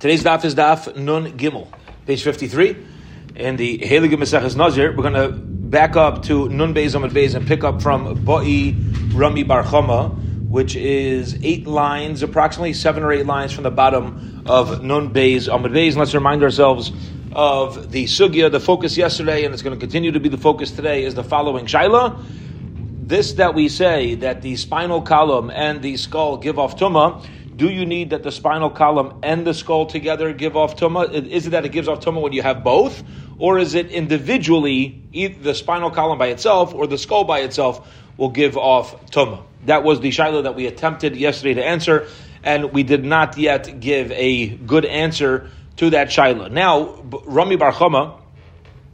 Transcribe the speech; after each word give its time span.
Today's 0.00 0.22
daf 0.22 0.44
is 0.44 0.54
daf 0.54 0.94
Nun 0.94 1.36
Gimel, 1.36 1.66
page 2.06 2.22
53. 2.22 2.76
In 3.34 3.56
the 3.56 3.78
Heilige 3.78 4.14
Maseches 4.14 4.54
Nazir, 4.54 4.94
we're 4.96 5.02
going 5.02 5.14
to 5.14 5.32
back 5.32 5.96
up 5.96 6.22
to 6.26 6.48
Nun 6.48 6.72
Beis 6.72 6.94
Amud 6.94 7.10
Beis 7.10 7.34
and 7.34 7.44
pick 7.48 7.64
up 7.64 7.82
from 7.82 8.24
Ba'i 8.24 8.76
Rami 9.12 9.42
Bar 9.42 9.64
which 9.64 10.76
is 10.76 11.36
eight 11.42 11.66
lines, 11.66 12.22
approximately 12.22 12.74
seven 12.74 13.02
or 13.02 13.10
eight 13.10 13.26
lines 13.26 13.50
from 13.50 13.64
the 13.64 13.72
bottom 13.72 14.44
of 14.46 14.84
Nun 14.84 15.12
Beis 15.12 15.48
Amud 15.48 15.72
Beis. 15.72 15.88
And 15.88 15.96
let's 15.96 16.14
remind 16.14 16.44
ourselves 16.44 16.92
of 17.32 17.90
the 17.90 18.04
sugya, 18.04 18.52
the 18.52 18.60
focus 18.60 18.96
yesterday, 18.96 19.44
and 19.44 19.52
it's 19.52 19.64
going 19.64 19.76
to 19.76 19.80
continue 19.80 20.12
to 20.12 20.20
be 20.20 20.28
the 20.28 20.38
focus 20.38 20.70
today, 20.70 21.02
is 21.02 21.16
the 21.16 21.24
following. 21.24 21.66
Shaila, 21.66 22.24
this 23.02 23.32
that 23.32 23.54
we 23.54 23.68
say 23.68 24.14
that 24.14 24.42
the 24.42 24.54
spinal 24.54 25.02
column 25.02 25.50
and 25.50 25.82
the 25.82 25.96
skull 25.96 26.36
give 26.36 26.56
off 26.56 26.78
tumah, 26.78 27.26
do 27.58 27.68
you 27.68 27.84
need 27.84 28.10
that 28.10 28.22
the 28.22 28.30
spinal 28.30 28.70
column 28.70 29.18
and 29.24 29.44
the 29.44 29.52
skull 29.52 29.86
together 29.86 30.32
give 30.32 30.56
off 30.56 30.76
tumah? 30.76 31.12
Is 31.12 31.48
it 31.48 31.50
that 31.50 31.64
it 31.64 31.72
gives 31.72 31.88
off 31.88 31.98
tumah 32.00 32.22
when 32.22 32.32
you 32.32 32.40
have 32.40 32.62
both? 32.62 33.02
Or 33.36 33.58
is 33.58 33.74
it 33.74 33.90
individually, 33.90 35.02
either 35.12 35.42
the 35.42 35.54
spinal 35.54 35.90
column 35.90 36.18
by 36.18 36.28
itself 36.28 36.72
or 36.72 36.86
the 36.86 36.96
skull 36.96 37.24
by 37.24 37.40
itself 37.40 37.92
will 38.16 38.30
give 38.30 38.56
off 38.56 39.10
tumah? 39.10 39.42
That 39.66 39.82
was 39.82 39.98
the 39.98 40.12
shiloh 40.12 40.42
that 40.42 40.54
we 40.54 40.66
attempted 40.66 41.16
yesterday 41.16 41.54
to 41.54 41.64
answer, 41.64 42.06
and 42.44 42.72
we 42.72 42.84
did 42.84 43.04
not 43.04 43.36
yet 43.36 43.80
give 43.80 44.12
a 44.12 44.48
good 44.48 44.84
answer 44.84 45.50
to 45.78 45.90
that 45.90 46.12
shiloh. 46.12 46.46
Now, 46.46 47.02
Rami 47.26 47.56
Bar 47.56 47.72
Chama 47.72 48.20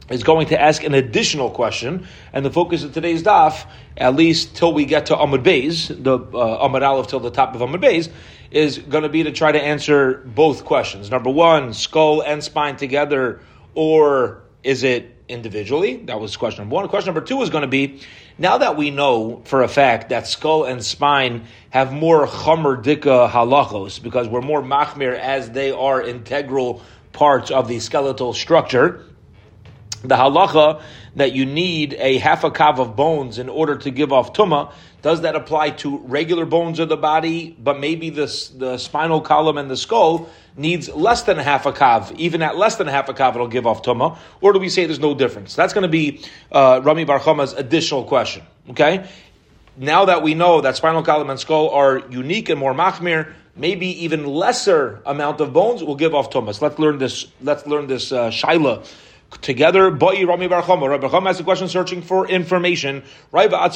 is 0.09 0.23
going 0.23 0.47
to 0.47 0.59
ask 0.59 0.83
an 0.83 0.93
additional 0.93 1.49
question, 1.51 2.07
and 2.33 2.45
the 2.45 2.51
focus 2.51 2.83
of 2.83 2.93
today's 2.93 3.23
daf, 3.23 3.67
at 3.97 4.15
least 4.15 4.55
till 4.55 4.73
we 4.73 4.85
get 4.85 5.07
to 5.07 5.15
Amud 5.15 5.43
Beis, 5.43 5.87
the 6.03 6.17
uh, 6.17 6.67
Amud 6.67 6.81
Aleph 6.81 7.07
till 7.07 7.19
the 7.19 7.31
top 7.31 7.55
of 7.55 7.61
Amud 7.61 7.81
Beis, 7.83 8.09
is 8.51 8.77
going 8.77 9.03
to 9.03 9.09
be 9.09 9.23
to 9.23 9.31
try 9.31 9.51
to 9.51 9.61
answer 9.61 10.23
both 10.25 10.65
questions. 10.65 11.09
Number 11.09 11.29
one, 11.29 11.73
skull 11.73 12.21
and 12.21 12.43
spine 12.43 12.77
together, 12.77 13.41
or 13.73 14.43
is 14.63 14.83
it 14.83 15.15
individually? 15.27 15.97
That 15.97 16.19
was 16.19 16.37
question 16.37 16.63
number 16.63 16.75
one. 16.75 16.87
Question 16.87 17.13
number 17.13 17.25
two 17.25 17.41
is 17.41 17.49
going 17.49 17.63
to 17.63 17.67
be 17.67 18.01
now 18.37 18.57
that 18.57 18.77
we 18.77 18.91
know 18.91 19.41
for 19.45 19.63
a 19.63 19.67
fact 19.67 20.09
that 20.09 20.27
skull 20.27 20.65
and 20.65 20.83
spine 20.83 21.45
have 21.69 21.93
more 21.93 22.27
chomer 22.27 22.81
dika 22.81 23.29
halachos 23.29 24.01
because 24.01 24.27
we're 24.27 24.41
more 24.41 24.61
machmir 24.61 25.17
as 25.17 25.51
they 25.51 25.71
are 25.71 26.01
integral 26.01 26.81
parts 27.11 27.49
of 27.49 27.67
the 27.67 27.79
skeletal 27.79 28.33
structure. 28.33 29.05
The 30.01 30.15
halacha 30.15 30.83
that 31.15 31.31
you 31.31 31.45
need 31.45 31.95
a 31.97 32.17
half 32.19 32.43
a 32.43 32.51
kav 32.51 32.79
of 32.79 32.95
bones 32.95 33.39
in 33.39 33.49
order 33.49 33.77
to 33.77 33.89
give 33.89 34.11
off 34.11 34.33
tuma, 34.33 34.71
does 35.05 35.21
that 35.21 35.35
apply 35.35 35.69
to 35.69 35.99
regular 35.99 36.47
bones 36.47 36.79
of 36.79 36.89
the 36.89 36.97
body, 36.97 37.55
but 37.59 37.79
maybe 37.79 38.09
the, 38.09 38.25
the 38.57 38.75
spinal 38.79 39.21
column 39.21 39.55
and 39.55 39.69
the 39.69 39.77
skull 39.77 40.27
needs 40.57 40.89
less 40.89 41.21
than 41.21 41.37
half 41.37 41.67
a 41.67 41.71
kav, 41.71 42.11
even 42.17 42.41
at 42.41 42.57
less 42.57 42.77
than 42.77 42.87
half 42.87 43.07
a 43.07 43.13
kav 43.13 43.35
it'll 43.35 43.47
give 43.47 43.67
off 43.67 43.83
tuma, 43.83 44.17
or 44.41 44.51
do 44.51 44.57
we 44.57 44.67
say 44.67 44.87
there's 44.87 44.97
no 44.97 45.13
difference? 45.13 45.53
That's 45.53 45.73
going 45.73 45.83
to 45.83 45.87
be 45.87 46.23
uh, 46.51 46.81
Rami 46.83 47.03
Bar 47.03 47.21
additional 47.55 48.03
question, 48.05 48.41
okay? 48.71 49.07
Now 49.77 50.05
that 50.05 50.23
we 50.23 50.33
know 50.33 50.61
that 50.61 50.75
spinal 50.75 51.03
column 51.03 51.29
and 51.29 51.39
skull 51.39 51.69
are 51.69 51.99
unique 52.09 52.49
and 52.49 52.59
more 52.59 52.73
machmir, 52.73 53.31
maybe 53.55 54.03
even 54.05 54.25
lesser 54.25 55.03
amount 55.05 55.39
of 55.39 55.53
bones 55.53 55.83
will 55.83 55.97
give 55.97 56.15
off 56.15 56.31
tumas. 56.31 56.63
Let's 56.63 56.79
learn 56.79 56.97
this. 56.97 57.27
Let's 57.43 57.67
learn 57.67 57.85
this 57.85 58.11
uh, 58.11 58.31
shaila 58.31 58.83
together. 59.41 59.91
Boi 59.91 60.25
Rami 60.25 60.47
Bar 60.47 60.61
Chama. 60.63 60.89
Rabbi 60.89 61.07
Chama 61.07 61.27
has 61.27 61.39
a 61.39 61.43
question 61.43 61.67
searching 61.67 62.01
for 62.01 62.27
information. 62.27 63.03
What 63.31 63.51
happens 63.51 63.73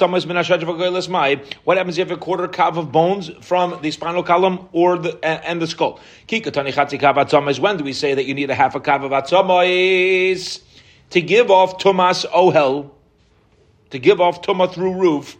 if 1.97 1.97
you 1.97 2.05
have 2.05 2.11
a 2.11 2.17
quarter 2.17 2.47
kav 2.47 2.77
of 2.77 2.91
bones 2.91 3.29
from 3.41 3.79
the 3.81 3.91
spinal 3.91 4.23
column 4.23 4.67
or 4.71 4.97
the 4.97 5.19
and 5.23 5.61
the 5.61 5.67
skull? 5.67 5.99
When 6.29 7.77
do 7.77 7.83
we 7.83 7.93
say 7.93 8.13
that 8.13 8.25
you 8.25 8.33
need 8.33 8.49
a 8.49 8.55
half 8.55 8.75
a 8.75 8.79
kav 8.79 9.03
of 9.03 9.11
atzamas 9.11 10.61
to 11.11 11.21
give 11.21 11.51
off 11.51 11.77
tumas 11.77 12.25
ohel, 12.27 12.91
to 13.89 13.99
give 13.99 14.21
off 14.21 14.41
tuma 14.41 14.71
through 14.71 14.93
roof? 14.93 15.37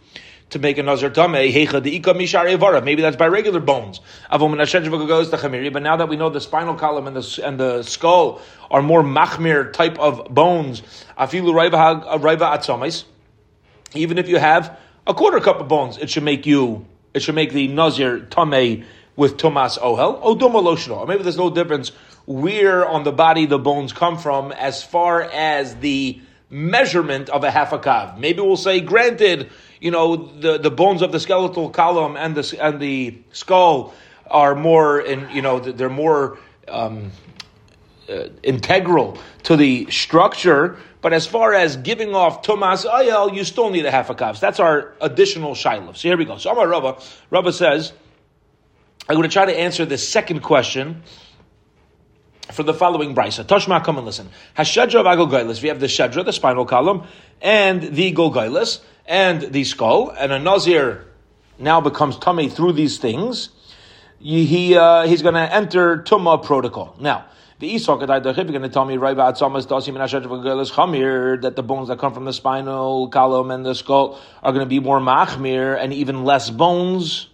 To 0.50 0.58
make 0.58 0.78
a 0.78 0.82
nazar 0.82 1.10
tameh 1.10 1.52
hecha 1.52 1.82
the 1.82 2.00
mishar 2.00 2.56
evara. 2.56 2.84
Maybe 2.84 3.02
that's 3.02 3.16
by 3.16 3.28
regular 3.28 3.60
bones. 3.60 4.00
But 4.30 4.38
now 4.38 5.96
that 5.96 6.08
we 6.08 6.16
know 6.16 6.30
the 6.30 6.40
spinal 6.40 6.74
column 6.74 7.06
and 7.06 7.16
the 7.16 7.42
and 7.44 7.58
the 7.58 7.82
skull 7.82 8.40
are 8.70 8.82
more 8.82 9.02
machmir 9.02 9.72
type 9.72 9.98
of 9.98 10.32
bones, 10.32 10.82
afilu 11.18 11.52
raiva 11.52 12.42
uh, 12.42 12.58
atzomis. 12.58 13.04
Even 13.94 14.18
if 14.18 14.28
you 14.28 14.38
have 14.38 14.78
a 15.06 15.14
quarter 15.14 15.40
cup 15.40 15.60
of 15.60 15.68
bones, 15.68 15.98
it 15.98 16.10
should 16.10 16.24
make 16.24 16.46
you. 16.46 16.86
It 17.12 17.22
should 17.22 17.34
make 17.34 17.52
the 17.52 17.66
nazir 17.68 18.20
tameh 18.20 18.84
with 19.16 19.36
Tomas 19.36 19.78
Ohel. 19.78 20.18
Oh, 20.22 20.36
Odoma. 20.36 20.96
Or 20.96 21.06
maybe 21.06 21.22
there's 21.22 21.36
no 21.36 21.50
difference 21.50 21.90
where 22.26 22.86
on 22.86 23.02
the 23.02 23.12
body 23.12 23.46
the 23.46 23.58
bones 23.58 23.92
come 23.92 24.16
from 24.16 24.52
as 24.52 24.82
far 24.82 25.22
as 25.22 25.74
the 25.76 26.20
measurement 26.48 27.28
of 27.28 27.44
a 27.44 27.50
half 27.50 27.72
a 27.72 27.78
kav. 27.78 28.18
Maybe 28.18 28.40
we'll 28.40 28.56
say, 28.56 28.80
granted, 28.80 29.50
you 29.80 29.90
know, 29.90 30.16
the, 30.16 30.58
the 30.58 30.70
bones 30.70 31.02
of 31.02 31.10
the 31.10 31.20
skeletal 31.20 31.70
column 31.70 32.16
and 32.16 32.36
the, 32.36 32.62
and 32.62 32.80
the 32.80 33.18
skull 33.32 33.94
are 34.30 34.54
more, 34.54 35.00
in, 35.00 35.28
you 35.30 35.42
know, 35.42 35.58
they're 35.58 35.88
more 35.88 36.38
um, 36.68 37.10
uh, 38.08 38.28
integral 38.42 39.18
to 39.44 39.56
the 39.56 39.90
structure. 39.90 40.76
But 41.00 41.14
as 41.14 41.26
far 41.26 41.54
as 41.54 41.76
giving 41.76 42.14
off 42.14 42.42
Tomas 42.42 42.84
Ayel, 42.84 43.34
you 43.34 43.44
still 43.44 43.70
need 43.70 43.86
a 43.86 43.90
half 43.90 44.10
a 44.10 44.14
kav. 44.14 44.34
So 44.34 44.40
that's 44.40 44.60
our 44.60 44.92
additional 45.00 45.54
shiloh. 45.54 45.92
So 45.94 46.08
here 46.08 46.16
we 46.16 46.26
go. 46.26 46.36
So 46.36 46.50
Amar 46.50 46.68
Rabba, 46.68 46.98
Rabba 47.30 47.52
says, 47.52 47.92
I'm 49.08 49.16
going 49.16 49.28
to 49.28 49.32
try 49.32 49.46
to 49.46 49.58
answer 49.58 49.86
the 49.86 49.98
second 49.98 50.40
question 50.40 51.02
for 52.52 52.62
the 52.62 52.74
following 52.74 53.14
brisa. 53.14 53.44
Toshma, 53.44 53.82
come 53.84 53.96
and 53.96 54.06
listen. 54.06 54.28
Hashadra 54.56 55.00
of 55.00 55.06
Agogailis. 55.06 55.62
We 55.62 55.68
have 55.68 55.80
the 55.80 55.86
shadra, 55.86 56.24
the 56.24 56.32
spinal 56.32 56.64
column, 56.64 57.06
and 57.40 57.82
the 57.82 58.12
golgailis 58.12 58.80
and 59.06 59.42
the 59.42 59.64
skull, 59.64 60.10
and 60.10 60.32
a 60.32 60.38
nazir 60.38 61.06
now 61.58 61.80
becomes 61.80 62.16
tummy 62.16 62.48
through 62.48 62.72
these 62.72 62.98
things, 62.98 63.50
he 64.20 64.76
uh, 64.76 65.06
he's 65.06 65.22
going 65.22 65.34
to 65.34 65.54
enter 65.54 65.98
tumma 65.98 66.42
protocol. 66.42 66.96
Now, 67.00 67.26
the 67.58 67.74
Isok 67.74 68.00
you're 68.00 68.44
going 68.44 68.62
to 68.62 68.68
tell 68.68 68.84
me 68.84 68.96
right 68.96 69.12
about 69.12 69.38
that 69.38 71.52
the 71.56 71.62
bones 71.62 71.88
that 71.88 71.98
come 71.98 72.14
from 72.14 72.24
the 72.24 72.32
spinal 72.32 73.08
column 73.08 73.50
and 73.50 73.66
the 73.66 73.74
skull 73.74 74.20
are 74.42 74.52
going 74.52 74.64
to 74.64 74.68
be 74.68 74.80
more 74.80 75.00
machmir, 75.00 75.78
and 75.78 75.92
even 75.92 76.24
less 76.24 76.50
bones 76.50 77.28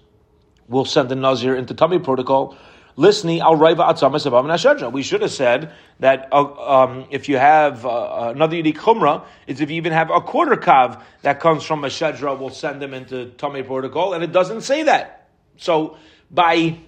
will 0.68 0.84
send 0.84 1.08
the 1.08 1.14
nazir 1.14 1.54
into 1.54 1.74
tummy 1.74 1.98
protocol. 1.98 2.56
Listening, 2.98 3.40
al 3.40 3.56
raiva 3.56 3.86
atzama 3.90 4.90
We 4.90 5.02
should 5.02 5.20
have 5.20 5.30
said 5.30 5.72
that 6.00 6.28
uh, 6.32 6.84
um, 6.84 7.06
if 7.10 7.28
you 7.28 7.36
have 7.36 7.84
uh, 7.84 8.32
another 8.34 8.56
unique 8.56 8.78
chumrah, 8.78 9.24
is 9.46 9.60
if 9.60 9.70
you 9.70 9.76
even 9.76 9.92
have 9.92 10.10
a 10.10 10.22
quarter 10.22 10.56
kav 10.56 11.02
that 11.20 11.38
comes 11.38 11.62
from 11.62 11.84
a 11.84 11.88
shedra, 11.88 12.38
we'll 12.38 12.48
send 12.48 12.80
them 12.80 12.94
into 12.94 13.26
tummy 13.32 13.62
protocol, 13.62 14.14
and 14.14 14.24
it 14.24 14.32
doesn't 14.32 14.62
say 14.62 14.84
that. 14.84 15.28
So 15.58 15.98
by 16.30 16.78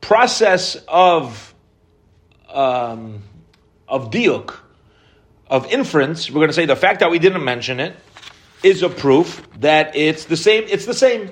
process 0.00 0.76
of 0.86 1.54
um, 2.48 3.22
of 3.88 4.10
diuk, 4.10 4.54
of 5.48 5.72
inference, 5.72 6.30
we're 6.30 6.36
going 6.36 6.50
to 6.50 6.54
say 6.54 6.66
the 6.66 6.76
fact 6.76 7.00
that 7.00 7.10
we 7.10 7.18
didn't 7.18 7.44
mention 7.44 7.80
it 7.80 7.96
is 8.62 8.82
a 8.82 8.88
proof 8.88 9.46
that 9.58 9.96
it's 9.96 10.26
the 10.26 10.36
same. 10.36 10.64
It's 10.68 10.86
the 10.86 10.94
same. 10.94 11.30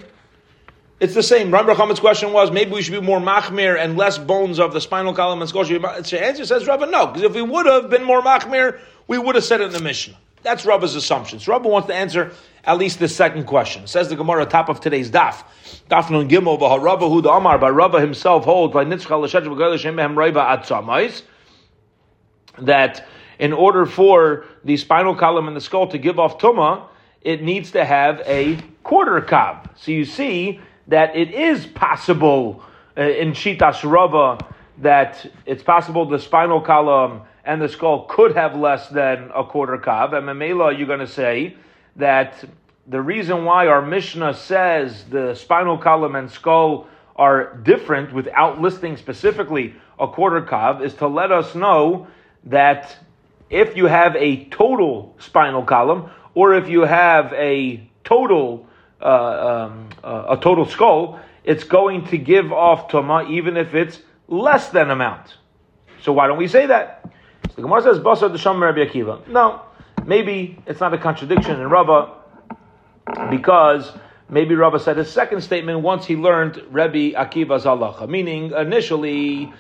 It's 1.01 1.15
the 1.15 1.23
same. 1.23 1.51
Ram 1.51 1.67
Rachamit's 1.67 1.99
question 1.99 2.35
was 2.35 2.51
maybe 2.51 2.73
we 2.73 2.83
should 2.83 2.93
be 2.93 3.01
more 3.01 3.21
machmir 3.21 3.83
and 3.83 3.97
less 3.97 4.19
bones 4.19 4.61
of 4.61 4.75
the 4.75 4.83
spinal 4.83 5.15
column 5.15 5.41
and 5.41 5.49
skull. 5.49 5.65
The 5.65 6.21
answer 6.23 6.45
says 6.45 6.67
Rabba 6.67 6.87
no, 6.87 7.07
because 7.07 7.23
if 7.23 7.35
we 7.35 7.41
would 7.41 7.65
have 7.65 7.89
been 7.89 8.05
more 8.05 8.21
machmir, 8.21 8.79
we 9.09 9.17
would 9.17 9.35
have 9.35 9.45
said 9.45 9.63
it 9.63 9.65
in 9.65 9.73
the 9.73 9.81
Mishnah. 9.81 10.17
That's 10.43 10.67
Rabba's 10.67 10.95
assumption. 10.95 11.41
So 11.41 11.53
Rabba 11.53 11.69
wants 11.69 11.89
to 11.89 11.95
answer 11.95 12.33
at 12.65 12.77
least 12.77 12.99
the 12.99 13.09
second 13.09 13.45
question. 13.45 13.87
Says 13.87 14.11
the 14.11 14.17
Gemara, 14.17 14.45
top 14.45 14.69
of 14.69 14.81
today's 14.81 15.11
daf. 15.11 15.43
Daf 15.91 16.11
nun 16.11 16.29
gimel 16.29 16.59
Rabba 16.61 17.09
hu 17.09 17.27
Amar, 17.27 17.59
by 17.59 17.71
Rabba 17.71 17.99
himself 17.99 18.45
holds 18.45 18.75
by 18.75 18.85
nitzchal 18.85 19.23
l'shet 19.23 19.45
v'goyel 19.45 19.95
mehem 19.95 20.15
raiva 20.15 20.59
atzamais 20.59 21.23
that 22.59 23.07
in 23.39 23.55
order 23.55 23.87
for 23.87 24.45
the 24.65 24.77
spinal 24.77 25.15
column 25.15 25.49
and 25.49 25.57
the 25.57 25.63
skull 25.63 25.87
to 25.87 25.97
give 25.97 26.19
off 26.19 26.39
tuma, 26.39 26.85
it 27.23 27.43
needs 27.43 27.71
to 27.71 27.87
have 27.87 28.21
a 28.27 28.59
quarter 28.83 29.21
kav. 29.23 29.67
So 29.79 29.93
you 29.93 30.05
see 30.05 30.61
that 30.91 31.17
it 31.17 31.31
is 31.31 31.67
possible 31.67 32.63
uh, 32.99 33.03
in 33.03 33.33
Shitas 33.33 33.89
Rava 33.89 34.39
that 34.79 35.25
it's 35.47 35.63
possible 35.63 36.05
the 36.05 36.19
spinal 36.19 36.61
column 36.61 37.23
and 37.45 37.63
the 37.63 37.69
skull 37.69 38.07
could 38.07 38.35
have 38.35 38.57
less 38.57 38.89
than 38.89 39.31
a 39.35 39.45
quarter 39.45 39.79
kav. 39.79 40.13
And 40.13 40.27
Mamela, 40.27 40.77
you're 40.77 40.87
going 40.87 41.01
to 41.01 41.07
say 41.07 41.57
that 41.97 42.45
the 42.89 43.01
reason 43.01 43.45
why 43.45 43.69
our 43.69 43.81
Mishnah 43.81 44.35
says 44.35 45.05
the 45.05 45.35
spinal 45.35 45.79
column 45.79 46.17
and 46.17 46.31
skull 46.31 46.89
are 47.15 47.57
different 47.59 48.13
without 48.13 48.61
listing 48.61 48.97
specifically 48.97 49.75
a 49.99 50.09
quarter 50.09 50.43
kav 50.43 50.83
is 50.83 50.95
to 50.95 51.07
let 51.07 51.31
us 51.31 51.55
know 51.55 52.09
that 52.45 52.97
if 53.49 53.77
you 53.77 53.87
have 53.87 54.17
a 54.17 54.45
total 54.47 55.15
spinal 55.19 55.63
column 55.63 56.11
or 56.35 56.55
if 56.55 56.69
you 56.69 56.81
have 56.81 57.33
a 57.35 57.89
total 58.03 58.67
uh, 59.01 59.69
um, 59.71 59.89
uh, 60.03 60.37
a 60.37 60.37
total 60.37 60.67
skull, 60.67 61.21
it's 61.45 61.65
going 61.65 62.07
to 62.07 62.19
give 62.19 62.53
off 62.53 62.89
tuma 62.91 63.31
even 63.31 63.57
if 63.57 63.75
it's 63.75 63.99
less 64.29 64.69
than 64.69 64.91
amount. 64.91 65.37
So 66.03 66.13
why 66.13 66.27
don't 66.27 66.39
we 66.39 66.49
say 66.49 66.67
that? 66.67 67.11
So 67.49 67.57
the 67.57 67.63
Gemara 67.63 67.83
says, 67.83 67.99
Basar 67.99 68.35
Desham 68.35 68.61
Rabbi 68.61 68.91
Akiva. 68.91 69.27
No, 69.29 69.63
maybe 70.07 70.59
it's 70.67 70.81
not 70.81 70.95
a 70.95 70.99
contradiction 70.99 71.61
in 71.61 71.69
Rava 71.69 72.15
because 73.31 73.91
maybe 74.29 74.55
Rava 74.55 74.79
said 74.79 74.97
his 74.97 75.11
second 75.11 75.43
statement 75.43 75.81
once 75.81 76.07
he 76.07 76.17
learned 76.17 76.63
Rabbi 76.71 77.13
Akiva's 77.13 77.65
halacha. 77.65 78.09
Meaning, 78.09 78.53
initially, 78.53 79.53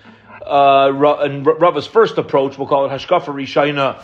uh, 0.46 0.90
Rava's 0.92 1.86
first 1.86 2.18
approach, 2.18 2.56
we'll 2.56 2.68
call 2.68 2.86
it 2.86 2.90
Hashkafa 2.90 3.26
Rishayna, 3.26 4.02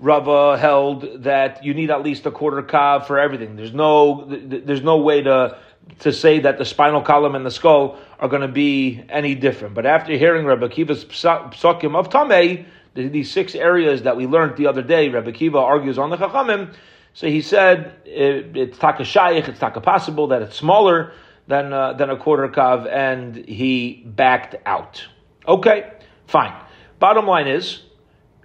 Rava 0.00 0.58
held 0.58 1.22
that 1.22 1.64
you 1.64 1.74
need 1.74 1.90
at 1.90 2.02
least 2.02 2.26
a 2.26 2.30
quarter 2.30 2.62
kav 2.62 3.06
for 3.06 3.18
everything. 3.18 3.56
There's 3.56 3.72
no, 3.72 4.26
there's 4.28 4.82
no 4.82 4.98
way 4.98 5.22
to 5.22 5.58
to 5.98 6.12
say 6.12 6.40
that 6.40 6.56
the 6.56 6.64
spinal 6.64 7.02
column 7.02 7.34
and 7.34 7.44
the 7.44 7.50
skull 7.50 7.98
are 8.18 8.28
going 8.28 8.42
to 8.42 8.48
be 8.48 9.04
any 9.08 9.34
different. 9.34 9.74
But 9.74 9.84
after 9.84 10.16
hearing 10.16 10.46
Rabbi 10.46 10.68
Kiva's 10.68 11.04
psakim 11.04 11.94
of 11.94 12.08
Tameh, 12.08 12.64
these 12.94 13.30
six 13.30 13.54
areas 13.54 14.02
that 14.02 14.16
we 14.16 14.26
learned 14.26 14.56
the 14.56 14.66
other 14.66 14.82
day, 14.82 15.08
Rabbi 15.08 15.32
Kiva 15.32 15.58
argues 15.58 15.98
on 15.98 16.10
the 16.10 16.16
Chachamim. 16.16 16.74
So 17.12 17.28
he 17.28 17.42
said 17.42 17.94
it, 18.04 18.56
it's 18.56 18.78
taka 18.78 19.02
shayich, 19.02 19.48
it's 19.48 19.58
taka 19.58 19.80
possible 19.80 20.28
that 20.28 20.42
it's 20.42 20.56
smaller 20.56 21.12
than 21.46 21.72
uh, 21.72 21.92
than 21.92 22.10
a 22.10 22.16
quarter 22.16 22.48
kav, 22.48 22.90
and 22.90 23.36
he 23.36 24.02
backed 24.06 24.56
out. 24.66 25.06
Okay, 25.46 25.92
fine. 26.26 26.54
Bottom 26.98 27.26
line 27.26 27.46
is, 27.46 27.82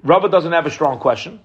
Rava 0.04 0.30
doesn't 0.30 0.52
have 0.52 0.66
a 0.66 0.72
strong 0.72 1.00
question. 1.00 1.40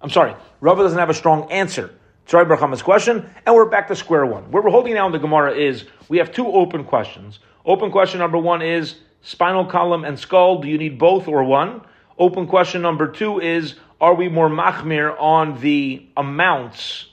I'm 0.00 0.10
sorry, 0.10 0.34
Rava 0.60 0.82
doesn't 0.82 0.98
have 0.98 1.10
a 1.10 1.14
strong 1.14 1.50
answer 1.50 1.90
to 2.26 2.36
Rabbi 2.36 2.54
Brachama's 2.54 2.82
question, 2.82 3.28
and 3.46 3.54
we're 3.54 3.64
back 3.64 3.88
to 3.88 3.96
square 3.96 4.26
one. 4.26 4.50
Where 4.50 4.62
we're 4.62 4.70
holding 4.70 4.94
now 4.94 5.06
in 5.06 5.12
the 5.12 5.18
Gemara 5.18 5.56
is 5.56 5.86
we 6.08 6.18
have 6.18 6.30
two 6.30 6.46
open 6.46 6.84
questions. 6.84 7.38
Open 7.64 7.90
question 7.90 8.20
number 8.20 8.38
one 8.38 8.62
is 8.62 8.96
spinal 9.22 9.64
column 9.64 10.04
and 10.04 10.18
skull. 10.18 10.60
Do 10.60 10.68
you 10.68 10.78
need 10.78 10.98
both 10.98 11.26
or 11.26 11.42
one? 11.42 11.80
Open 12.18 12.46
question 12.46 12.82
number 12.82 13.08
two 13.08 13.40
is 13.40 13.76
are 14.00 14.14
we 14.14 14.28
more 14.28 14.48
machmir 14.48 15.16
on 15.18 15.60
the 15.60 16.06
amounts 16.16 17.06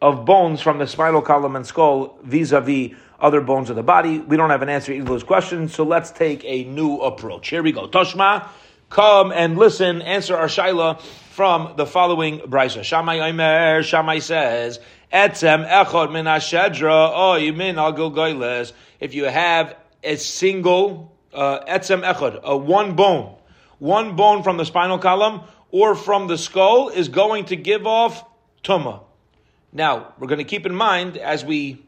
of 0.00 0.24
bones 0.24 0.60
from 0.60 0.78
the 0.78 0.86
spinal 0.86 1.20
column 1.20 1.56
and 1.56 1.66
skull 1.66 2.18
vis-a-vis 2.22 2.92
other 3.20 3.40
bones 3.40 3.70
of 3.70 3.76
the 3.76 3.82
body? 3.82 4.20
We 4.20 4.36
don't 4.36 4.50
have 4.50 4.62
an 4.62 4.68
answer 4.68 4.92
to 4.92 4.94
either 4.94 5.02
of 5.02 5.08
those 5.08 5.24
questions, 5.24 5.74
so 5.74 5.84
let's 5.84 6.10
take 6.12 6.44
a 6.44 6.64
new 6.64 6.98
approach. 6.98 7.48
Here 7.48 7.62
we 7.62 7.72
go. 7.72 7.88
Toshma, 7.88 8.48
come 8.90 9.32
and 9.32 9.56
listen, 9.58 10.02
answer 10.02 10.36
our 10.36 10.46
shaila 10.46 11.00
from 11.00 11.74
the 11.76 11.86
following 11.86 12.38
brisa. 12.40 12.84
Shammai 12.84 13.18
Omer, 13.30 13.82
Shammai 13.82 14.20
says, 14.20 14.78
Etzem 15.12 15.68
echod 15.68 16.12
min 16.12 16.26
ashedra, 16.26 17.12
oy 17.16 17.52
min 17.52 17.78
al 17.78 18.66
If 19.00 19.14
you 19.14 19.24
have 19.24 19.76
a 20.02 20.16
single 20.16 21.16
uh, 21.32 21.60
etzem 21.68 22.02
echod, 22.02 22.64
one 22.64 22.94
bone, 22.94 23.36
one 23.78 24.16
bone 24.16 24.42
from 24.42 24.56
the 24.56 24.64
spinal 24.64 24.98
column, 24.98 25.42
or 25.70 25.94
from 25.94 26.28
the 26.28 26.38
skull 26.38 26.88
is 26.88 27.08
going 27.08 27.46
to 27.46 27.56
give 27.56 27.86
off 27.86 28.24
tuma. 28.62 29.02
Now, 29.72 30.14
we're 30.18 30.28
going 30.28 30.38
to 30.38 30.44
keep 30.44 30.66
in 30.66 30.74
mind 30.74 31.16
as 31.16 31.44
we, 31.44 31.84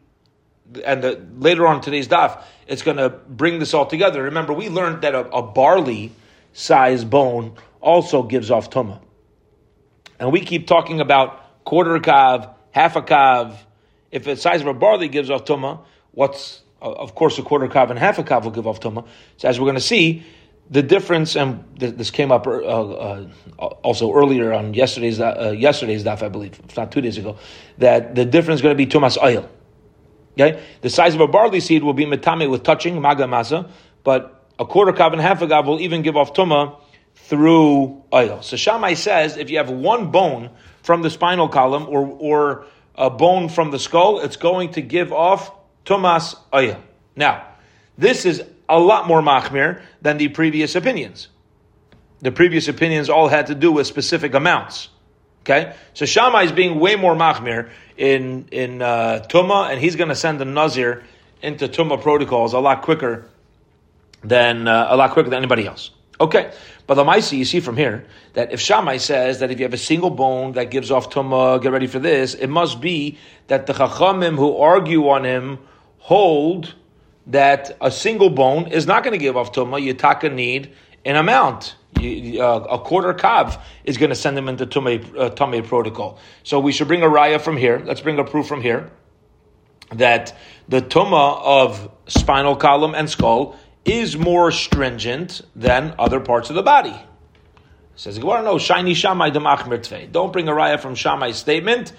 and 0.85 1.03
the, 1.05 1.25
later 1.39 1.69
on 1.69 1.81
today's 1.81 2.09
daf, 2.09 2.43
it's 2.67 2.83
going 2.83 2.97
to 2.97 3.11
bring 3.11 3.61
this 3.61 3.75
all 3.75 3.87
together. 3.87 4.25
Remember, 4.25 4.53
we 4.53 4.69
learned 4.69 5.03
that 5.03 5.15
a, 5.15 5.29
a 5.31 5.43
barley 5.43 6.11
sized 6.57 7.11
bone 7.11 7.55
also 7.83 8.23
gives 8.23 8.51
off 8.51 8.71
tuma. 8.71 8.99
And 10.19 10.33
we 10.33 10.41
keep 10.41 10.67
talking 10.67 11.03
about 11.03 11.65
quarter 11.65 11.99
kav, 11.99 12.55
half 12.71 12.97
a 12.97 13.03
kav. 13.03 13.55
If 14.11 14.25
the 14.25 14.37
size 14.37 14.63
of 14.63 14.67
a 14.67 14.73
barley 14.73 15.09
gives 15.09 15.29
off 15.29 15.45
tuma, 15.45 15.85
what's, 16.13 16.63
of 16.81 17.15
course, 17.15 17.39
a 17.39 17.43
quarter 17.43 17.69
kav 17.69 17.91
and 17.91 17.99
half 17.99 18.19
a 18.19 18.25
kav 18.25 18.45
will 18.45 18.53
give 18.53 18.67
off 18.67 18.81
tuma. 18.81 19.07
So 19.37 19.49
as 19.49 19.61
we're 19.61 19.67
going 19.67 19.75
to 19.75 19.83
see, 19.83 20.25
the 20.71 20.83
difference, 20.83 21.37
and 21.37 21.63
this 21.77 22.11
came 22.11 22.33
up 22.33 22.47
uh, 22.47 22.51
uh, 22.51 23.27
also 23.59 24.13
earlier 24.15 24.53
on 24.53 24.75
yesterday's 24.75 25.21
uh, 25.21 25.55
yesterday's 25.57 26.03
daf, 26.05 26.23
I 26.23 26.29
believe, 26.29 26.59
if 26.69 26.77
not 26.77 26.91
two 26.91 27.01
days 27.03 27.19
ago, 27.19 27.37
that 27.79 28.17
the 28.17 28.25
difference 28.25 28.59
is 28.59 28.63
going 28.63 28.77
to 28.77 28.85
be 28.85 28.91
tumas 28.91 29.17
oil. 29.23 29.49
Okay, 30.33 30.61
the 30.81 30.91
size 30.91 31.15
of 31.15 31.21
a 31.21 31.29
barley 31.29 31.61
seed 31.61 31.85
will 31.85 31.95
be 31.95 32.05
metame 32.05 32.51
with 32.51 32.65
touching 32.65 33.01
maga 33.01 33.25
masa, 33.25 33.71
but 34.03 34.36
a 34.59 34.67
quarter 34.67 34.93
kav 34.93 35.13
and 35.13 35.21
half 35.21 35.43
a 35.43 35.47
kav 35.47 35.67
will 35.67 35.81
even 35.81 36.03
give 36.03 36.17
off 36.17 36.35
tumah 36.35 36.79
through 37.15 38.03
oil. 38.13 38.43
So 38.43 38.57
Shammai 38.57 38.95
says 38.95 39.37
if 39.37 39.51
you 39.51 39.59
have 39.59 39.71
one 39.71 40.11
bone 40.11 40.51
from 40.83 41.03
the 41.03 41.11
spinal 41.11 41.49
column 41.49 41.87
or 41.89 42.07
or 42.07 42.67
a 42.95 43.11
bone 43.11 43.49
from 43.49 43.71
the 43.71 43.79
skull, 43.79 44.21
it's 44.21 44.37
going 44.37 44.73
to 44.73 44.83
give 44.83 45.13
off 45.13 45.51
tumas 45.85 46.35
oil. 46.55 46.83
Now, 47.15 47.47
this 47.99 48.25
is 48.25 48.43
a 48.69 48.79
lot 48.79 49.07
more 49.07 49.21
machmir 49.21 49.83
than 50.03 50.19
the 50.19 50.29
previous 50.29 50.75
opinions. 50.75 51.29
The 52.21 52.33
previous 52.33 52.69
opinions 52.69 53.11
all 53.11 53.29
had 53.29 53.49
to 53.49 53.55
do 53.55 53.71
with 53.71 53.87
specific 53.87 54.35
amounts. 54.35 54.89
Okay, 55.43 55.75
so 55.95 56.07
Shammai 56.07 56.45
is 56.45 56.53
being 56.53 56.81
way 56.81 56.97
more 56.97 57.15
machmir 57.15 57.71
in 57.97 58.49
in 58.51 58.83
uh, 58.83 59.27
and 59.33 59.81
he's 59.81 59.95
going 59.97 60.09
to 60.09 60.17
send 60.17 60.41
the 60.41 60.45
nazir 60.45 61.05
into 61.43 61.69
tuma 61.69 62.01
protocols 62.01 62.53
a 62.53 62.59
lot 62.59 62.83
quicker 62.83 63.29
than 64.23 64.69
uh, 64.69 64.89
a 64.91 64.97
lot 64.97 65.13
quicker 65.13 65.31
than 65.31 65.39
anybody 65.39 65.67
else. 65.67 65.91
Okay, 66.19 66.51
but 66.87 66.95
the 66.95 67.05
Maisi, 67.05 67.37
you 67.37 67.45
see 67.45 67.61
from 67.61 67.77
here 67.77 68.07
that 68.33 68.53
if 68.53 68.61
Shammai 68.61 68.97
says 68.97 69.41
that 69.41 69.51
if 69.51 69.59
you 69.59 69.65
have 69.65 69.75
a 69.75 69.79
single 69.79 70.11
bone 70.11 70.53
that 70.53 70.71
gives 70.71 70.91
off 70.91 71.11
tuma, 71.11 71.61
get 71.61 71.73
ready 71.73 71.87
for 71.87 71.99
this, 71.99 72.35
it 72.35 72.49
must 72.49 72.81
be 72.81 73.19
that 73.49 73.67
the 73.67 73.75
Chachamim 73.75 74.37
who 74.37 74.57
argue 74.57 75.09
on 75.09 75.25
him 75.25 75.59
hold 75.99 76.75
that 77.27 77.77
a 77.81 77.91
single 77.91 78.31
bone 78.31 78.69
is 78.69 78.87
not 78.87 79.03
going 79.03 79.13
to 79.13 79.19
give 79.19 79.37
off 79.37 79.53
tuma. 79.53 79.83
You 79.83 79.93
taka 79.93 80.31
need 80.31 80.73
an 81.05 81.17
amount. 81.17 81.77
You, 82.01 82.43
uh, 82.43 82.67
a 82.71 82.79
quarter 82.79 83.13
kav 83.15 83.61
is 83.85 83.97
going 83.97 84.11
to 84.11 84.17
send 84.17 84.37
them 84.37 84.49
into 84.49 84.67
tumah 84.67 85.19
uh, 85.19 85.63
protocol. 85.63 86.19
So 86.45 86.61
we 86.61 86.73
should 86.73 86.89
bring 86.89 87.03
a 87.03 87.07
raya 87.07 87.41
from 87.41 87.57
here. 87.57 87.83
Let's 87.85 88.01
bring 88.01 88.19
a 88.19 88.25
proof 88.25 88.47
from 88.47 88.63
here 88.63 88.91
that 89.93 90.37
the 90.69 90.83
tuma 90.83 91.41
of 91.43 91.91
spinal 92.07 92.57
column 92.57 92.95
and 92.95 93.09
skull 93.09 93.57
is 93.87 94.17
more 94.17 94.51
stringent 94.51 95.43
than 95.55 95.95
other 95.99 96.21
parts 96.21 96.51
of 96.51 96.57
the 96.57 96.63
body. 96.63 96.95
Says 97.95 98.19
Gemara, 98.19 98.43
no, 98.43 98.59
shiny 98.59 98.95
Shammai 98.95 99.31
the 99.31 99.41
machmir 99.41 100.13
Don't 100.13 100.33
bring 100.33 100.49
a 100.49 100.53
raya 100.53 100.79
from 100.79 100.95
Shammai's 100.95 101.37
statement 101.37 101.93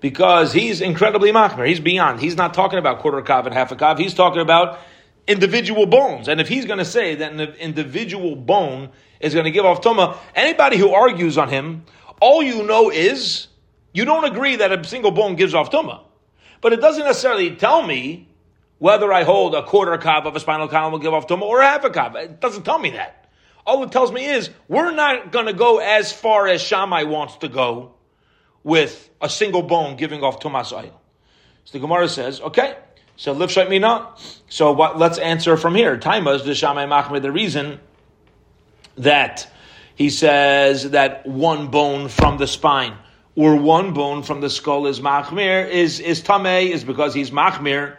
because 0.00 0.52
he's 0.52 0.80
incredibly 0.80 1.32
machmir. 1.32 1.66
He's 1.66 1.80
beyond. 1.80 2.20
He's 2.20 2.36
not 2.36 2.54
talking 2.54 2.78
about 2.78 3.00
quarter 3.00 3.20
kav 3.22 3.46
and 3.46 3.54
half 3.54 3.72
a 3.72 3.76
kav. 3.76 3.98
He's 3.98 4.14
talking 4.14 4.40
about 4.40 4.78
individual 5.26 5.86
bones. 5.86 6.28
And 6.28 6.40
if 6.40 6.48
he's 6.48 6.66
going 6.66 6.78
to 6.78 6.84
say 6.84 7.16
that 7.16 7.32
an 7.32 7.40
individual 7.40 8.36
bone 8.36 8.90
is 9.18 9.34
going 9.34 9.44
to 9.44 9.50
give 9.50 9.64
off 9.64 9.82
tuma, 9.82 10.16
anybody 10.34 10.76
who 10.76 10.90
argues 10.90 11.36
on 11.36 11.48
him, 11.48 11.84
all 12.20 12.42
you 12.42 12.62
know 12.62 12.90
is 12.90 13.48
you 13.92 14.04
don't 14.04 14.24
agree 14.24 14.56
that 14.56 14.72
a 14.72 14.84
single 14.84 15.10
bone 15.10 15.36
gives 15.36 15.54
off 15.54 15.70
tuma. 15.70 16.02
But 16.60 16.72
it 16.72 16.80
doesn't 16.80 17.04
necessarily 17.04 17.56
tell 17.56 17.82
me 17.82 18.29
whether 18.80 19.12
I 19.12 19.22
hold 19.22 19.54
a 19.54 19.62
quarter 19.62 19.96
kav 19.98 20.24
of 20.26 20.34
a 20.34 20.40
spinal 20.40 20.66
column 20.66 20.90
will 20.90 20.98
give 20.98 21.14
off 21.14 21.28
tuma 21.28 21.42
or 21.42 21.62
half 21.62 21.84
a 21.84 21.90
kav. 21.90 22.16
It 22.16 22.40
doesn't 22.40 22.64
tell 22.64 22.78
me 22.78 22.90
that. 22.90 23.30
All 23.64 23.84
it 23.84 23.92
tells 23.92 24.10
me 24.10 24.24
is 24.24 24.50
we're 24.66 24.90
not 24.90 25.30
going 25.30 25.46
to 25.46 25.52
go 25.52 25.78
as 25.78 26.12
far 26.12 26.48
as 26.48 26.60
Shammai 26.60 27.04
wants 27.04 27.36
to 27.36 27.48
go 27.48 27.94
with 28.64 29.08
a 29.20 29.28
single 29.28 29.62
bone 29.62 29.96
giving 29.96 30.24
off 30.24 30.40
tumas 30.40 30.72
oil. 30.72 31.00
So 31.66 31.72
the 31.72 31.78
Gemara 31.78 32.08
says, 32.08 32.40
okay, 32.40 32.76
so 33.16 33.32
liv 33.32 33.54
mina. 33.68 34.08
So 34.48 34.72
what, 34.72 34.98
let's 34.98 35.18
answer 35.18 35.58
from 35.58 35.74
here. 35.74 35.98
Taimas 35.98 36.44
the 36.44 36.54
Shammai 36.54 36.86
Machmir. 36.86 37.20
The 37.20 37.30
reason 37.30 37.80
that 38.96 39.46
he 39.94 40.08
says 40.08 40.90
that 40.90 41.26
one 41.26 41.68
bone 41.68 42.08
from 42.08 42.38
the 42.38 42.46
spine 42.46 42.96
or 43.36 43.56
one 43.56 43.92
bone 43.92 44.22
from 44.22 44.40
the 44.40 44.48
skull 44.48 44.86
is 44.86 45.00
machmir 45.00 45.68
is 45.68 46.00
is 46.00 46.22
tameh 46.22 46.70
is 46.70 46.82
because 46.82 47.12
he's 47.12 47.30
machmir. 47.30 47.98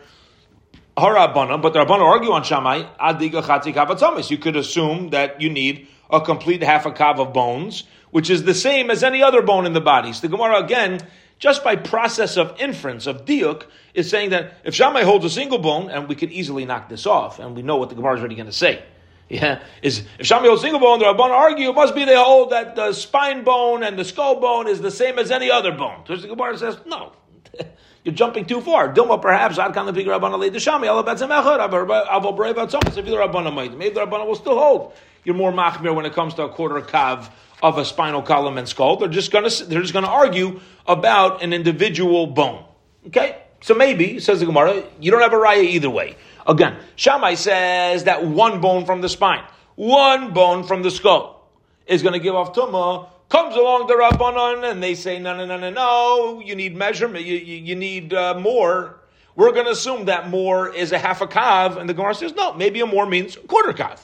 Harabana, 0.97 1.61
but 1.61 1.73
the 1.73 1.79
Rabbana 1.79 2.03
argue 2.03 2.31
on 2.31 2.43
Shammai, 2.43 2.83
adiga 2.99 3.41
chati 3.41 4.29
You 4.29 4.37
could 4.37 4.55
assume 4.55 5.09
that 5.11 5.41
you 5.41 5.49
need 5.49 5.87
a 6.09 6.19
complete 6.19 6.61
half 6.61 6.85
a 6.85 6.91
kav 6.91 7.19
of 7.19 7.33
bones, 7.33 7.85
which 8.11 8.29
is 8.29 8.43
the 8.43 8.53
same 8.53 8.91
as 8.91 9.03
any 9.03 9.23
other 9.23 9.41
bone 9.41 9.65
in 9.65 9.73
the 9.73 9.81
body. 9.81 10.11
So 10.11 10.21
the 10.21 10.27
Gemara 10.27 10.61
again, 10.61 10.99
just 11.39 11.63
by 11.63 11.77
process 11.77 12.35
of 12.35 12.59
inference 12.59 13.07
of 13.07 13.25
diuk, 13.25 13.63
is 13.93 14.09
saying 14.09 14.31
that 14.31 14.53
if 14.65 14.75
Shammai 14.75 15.03
holds 15.03 15.23
a 15.23 15.29
single 15.29 15.59
bone, 15.59 15.89
and 15.89 16.09
we 16.09 16.15
could 16.15 16.31
easily 16.31 16.65
knock 16.65 16.89
this 16.89 17.05
off, 17.05 17.39
and 17.39 17.55
we 17.55 17.61
know 17.61 17.77
what 17.77 17.89
the 17.89 17.95
Gemara 17.95 18.15
is 18.15 18.19
already 18.19 18.35
going 18.35 18.47
to 18.47 18.51
say. 18.51 18.83
Yeah, 19.29 19.63
is 19.81 20.03
if 20.19 20.25
Shammai 20.25 20.47
holds 20.47 20.61
a 20.61 20.65
single 20.65 20.81
bone, 20.81 20.99
the 20.99 21.05
Rabban 21.05 21.29
argue 21.29 21.69
it 21.69 21.73
must 21.73 21.95
be 21.95 22.03
they 22.03 22.15
hold 22.15 22.51
that 22.51 22.75
the 22.75 22.91
spine 22.91 23.45
bone 23.45 23.81
and 23.81 23.97
the 23.97 24.03
skull 24.03 24.41
bone 24.41 24.67
is 24.67 24.81
the 24.81 24.91
same 24.91 25.17
as 25.17 25.31
any 25.31 25.49
other 25.49 25.71
bone. 25.71 26.03
So 26.05 26.17
the 26.17 26.27
Gemara 26.27 26.57
says 26.57 26.77
no. 26.85 27.13
You're 28.03 28.15
jumping 28.15 28.45
too 28.45 28.61
far. 28.61 28.91
Dilma, 28.93 29.21
perhaps, 29.21 29.59
Ad 29.59 29.73
kan 29.73 29.85
lepig 29.85 30.05
Rabbana 30.05 30.39
leid 30.39 30.53
Shami, 30.53 30.89
Allah 30.89 31.03
betzem 31.03 31.29
echad, 31.29 31.69
Aval 32.07 32.35
brave 32.35 32.55
atzom, 32.55 32.85
if 32.87 33.05
the 33.05 33.11
Rabbana 33.11 33.53
might. 33.53 33.77
Maybe 33.77 33.93
the 33.93 34.01
Rabbana 34.01 34.25
will 34.25 34.35
still 34.35 34.57
hold. 34.57 34.93
You're 35.23 35.35
more 35.35 35.51
machmir 35.51 35.93
when 35.93 36.05
it 36.05 36.13
comes 36.13 36.33
to 36.35 36.43
a 36.43 36.49
quarter 36.49 36.81
kav 36.81 37.29
of 37.61 37.77
a 37.77 37.85
spinal 37.85 38.23
column 38.23 38.57
and 38.57 38.67
skull. 38.67 38.97
They're 38.97 39.07
just 39.07 39.31
gonna, 39.31 39.49
they're 39.67 39.81
just 39.81 39.93
gonna 39.93 40.07
argue 40.07 40.61
about 40.87 41.43
an 41.43 41.53
individual 41.53 42.25
bone. 42.25 42.65
Okay? 43.07 43.37
So 43.61 43.75
maybe, 43.75 44.19
says 44.19 44.39
the 44.39 44.47
Gemara, 44.47 44.83
you 44.99 45.11
don't 45.11 45.21
have 45.21 45.33
a 45.33 45.37
raya 45.37 45.63
either 45.63 45.89
way. 45.89 46.15
Again, 46.47 46.77
Shammai 46.95 47.35
says 47.35 48.05
that 48.05 48.25
one 48.25 48.61
bone 48.61 48.85
from 48.85 49.01
the 49.01 49.09
spine, 49.09 49.43
one 49.75 50.33
bone 50.33 50.63
from 50.63 50.81
the 50.81 50.89
skull 50.89 51.47
is 51.85 52.01
going 52.01 52.13
to 52.13 52.19
give 52.19 52.33
off 52.33 52.55
tumah, 52.55 53.09
comes 53.31 53.55
along 53.55 53.87
the 53.87 53.93
Rabbanon 53.93 54.69
and 54.69 54.83
they 54.83 54.93
say, 54.93 55.17
no, 55.17 55.35
no, 55.35 55.45
no, 55.45 55.57
no, 55.57 55.69
no, 55.69 56.41
you 56.45 56.53
need 56.53 56.75
measurement, 56.75 57.25
you, 57.25 57.35
you, 57.35 57.55
you 57.55 57.75
need 57.75 58.13
uh, 58.13 58.37
more. 58.37 58.99
We're 59.35 59.53
going 59.53 59.65
to 59.65 59.71
assume 59.71 60.05
that 60.05 60.29
more 60.29 60.75
is 60.75 60.91
a 60.91 60.99
half 60.99 61.21
a 61.21 61.27
kav, 61.27 61.77
and 61.77 61.89
the 61.89 61.93
Gemara 61.93 62.13
says, 62.13 62.35
no, 62.35 62.53
maybe 62.53 62.81
a 62.81 62.85
more 62.85 63.05
means 63.05 63.37
quarter 63.47 63.71
kav. 63.71 63.99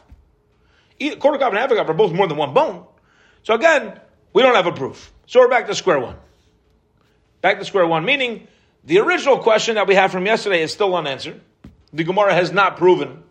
Quarter 1.20 1.38
kav 1.38 1.50
and 1.50 1.58
half 1.58 1.70
a 1.70 1.76
kav 1.76 1.90
are 1.90 1.94
both 1.94 2.14
more 2.14 2.26
than 2.26 2.38
one 2.38 2.54
bone. 2.54 2.86
So 3.44 3.54
again, 3.54 4.00
we 4.32 4.42
don't 4.42 4.56
have 4.56 4.66
a 4.66 4.72
proof. 4.72 5.12
So 5.26 5.42
we're 5.42 5.50
back 5.50 5.68
to 5.68 5.76
square 5.76 6.00
one. 6.00 6.16
Back 7.42 7.60
to 7.60 7.66
square 7.66 7.86
one, 7.86 8.06
meaning 8.06 8.48
the 8.86 9.00
original 9.00 9.40
question 9.40 9.76
that 9.76 9.88
we 9.88 9.96
have 9.96 10.12
from 10.12 10.26
yesterday 10.26 10.62
is 10.62 10.72
still 10.72 10.96
unanswered. 10.96 11.42
The 11.92 12.06
Gemara 12.06 12.34
has 12.34 12.54
not 12.54 12.78
proven 12.78 13.24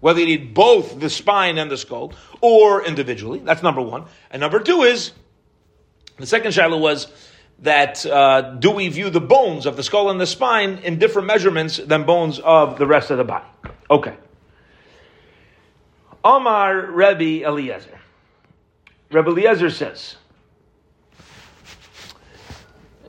whether 0.00 0.20
you 0.20 0.26
need 0.26 0.54
both 0.54 0.98
the 0.98 1.08
spine 1.08 1.58
and 1.58 1.70
the 1.70 1.76
skull 1.76 2.12
or 2.40 2.84
individually. 2.84 3.38
That's 3.38 3.62
number 3.62 3.80
one. 3.80 4.06
And 4.30 4.40
number 4.40 4.60
two 4.60 4.82
is 4.82 5.12
the 6.18 6.26
second 6.26 6.52
shiloh 6.52 6.78
was 6.78 7.06
that 7.60 8.04
uh, 8.06 8.56
do 8.58 8.70
we 8.70 8.88
view 8.88 9.10
the 9.10 9.20
bones 9.20 9.66
of 9.66 9.76
the 9.76 9.82
skull 9.82 10.10
and 10.10 10.20
the 10.20 10.26
spine 10.26 10.78
in 10.78 10.98
different 10.98 11.26
measurements 11.26 11.76
than 11.76 12.04
bones 12.04 12.38
of 12.38 12.78
the 12.78 12.86
rest 12.86 13.10
of 13.10 13.18
the 13.18 13.24
body? 13.24 13.46
Okay. 13.90 14.14
Omar 16.24 16.86
Rebbe 16.86 17.46
Eliezer. 17.46 17.98
Rebbe 19.10 19.30
Eliezer 19.30 19.70
says, 19.70 20.16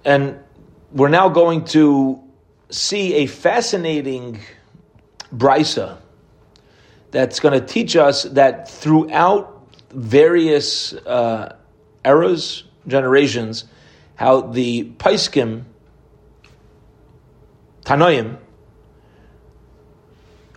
and 0.03 0.39
we're 0.91 1.09
now 1.09 1.29
going 1.29 1.65
to 1.65 2.21
see 2.69 3.15
a 3.15 3.25
fascinating 3.27 4.39
brisa 5.33 5.97
that's 7.11 7.39
going 7.39 7.59
to 7.59 7.65
teach 7.65 7.95
us 7.95 8.23
that 8.23 8.69
throughout 8.69 9.77
various 9.91 10.93
uh, 10.93 11.55
eras 12.03 12.63
generations 12.87 13.65
how 14.15 14.41
the 14.41 14.83
Paiskim, 14.97 15.63
Tanoim, 17.83 18.37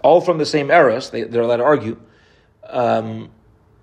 all 0.02 0.20
from 0.20 0.36
the 0.36 0.44
same 0.44 0.70
eras, 0.70 1.10
they, 1.10 1.22
they're 1.22 1.42
allowed 1.42 1.56
to 1.56 1.64
argue, 1.64 2.00
um, 2.68 3.30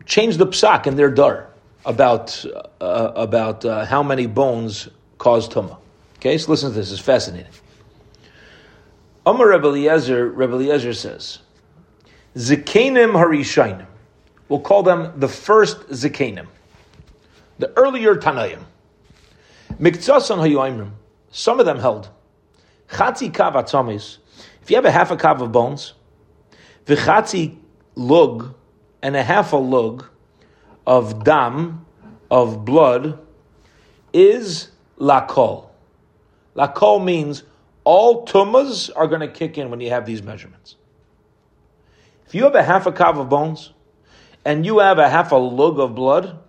changed 0.06 0.38
the 0.38 0.46
psak 0.46 0.86
in 0.86 0.96
their 0.96 1.10
dar 1.10 1.50
about, 1.84 2.46
uh, 2.80 3.12
about 3.16 3.66
uh, 3.66 3.86
how 3.86 4.04
many 4.04 4.28
bones 4.28 4.88
cause 5.18 5.50
tumah. 5.50 5.78
Okay, 6.18 6.38
so 6.38 6.52
listen 6.52 6.70
to 6.70 6.76
this, 6.76 6.92
it's 6.92 7.02
fascinating. 7.02 7.52
Amar 9.26 9.50
Rebbe 9.50 9.68
Eliezer, 9.68 10.30
Rebbe 10.30 10.54
Eliezer 10.54 10.94
says, 10.94 11.40
Zikanim 12.36 13.14
Harishainim. 13.14 13.88
We'll 14.48 14.60
call 14.60 14.84
them 14.84 15.14
the 15.20 15.28
first 15.28 15.88
Zikanim 15.90 16.48
the 17.62 17.72
earlier 17.78 18.16
Tanaim. 18.16 18.64
Mikzasan 19.80 20.40
hayoimrim. 20.40 20.92
Some 21.30 21.60
of 21.60 21.66
them 21.66 21.80
held. 21.80 22.10
Chatzi 22.90 23.32
kav 23.32 23.54
atzamis. 23.54 24.18
If 24.62 24.70
you 24.70 24.76
have 24.76 24.86
a 24.86 24.92
half 24.92 25.12
a 25.12 25.16
kav 25.16 25.42
of 25.42 25.52
bones, 25.52 25.94
v'chatzi 26.86 27.56
lug, 27.96 28.54
and 29.02 29.16
a 29.16 29.24
half 29.24 29.54
a 29.54 29.58
lug 29.58 30.06
of 30.86 31.24
dam, 31.24 31.86
of 32.30 32.66
blood, 32.66 33.20
is 34.12 34.70
lakol. 35.00 35.70
Lakol 36.56 37.04
means 37.04 37.44
all 37.84 38.26
tumas 38.26 38.90
are 38.96 39.08
going 39.08 39.22
to 39.22 39.28
kick 39.28 39.58
in 39.58 39.70
when 39.70 39.80
you 39.80 39.90
have 39.90 40.06
these 40.06 40.22
measurements. 40.22 40.76
If 42.26 42.36
you 42.36 42.44
have 42.44 42.56
a 42.56 42.64
half 42.64 42.86
a 42.88 42.92
kav 42.92 43.20
of 43.20 43.30
bones, 43.30 43.72
and 44.44 44.66
you 44.66 44.80
have 44.80 44.98
a 44.98 45.10
half 45.10 45.32
a 45.32 45.36
lug 45.36 45.80
of 45.80 45.94
blood, 45.96 46.40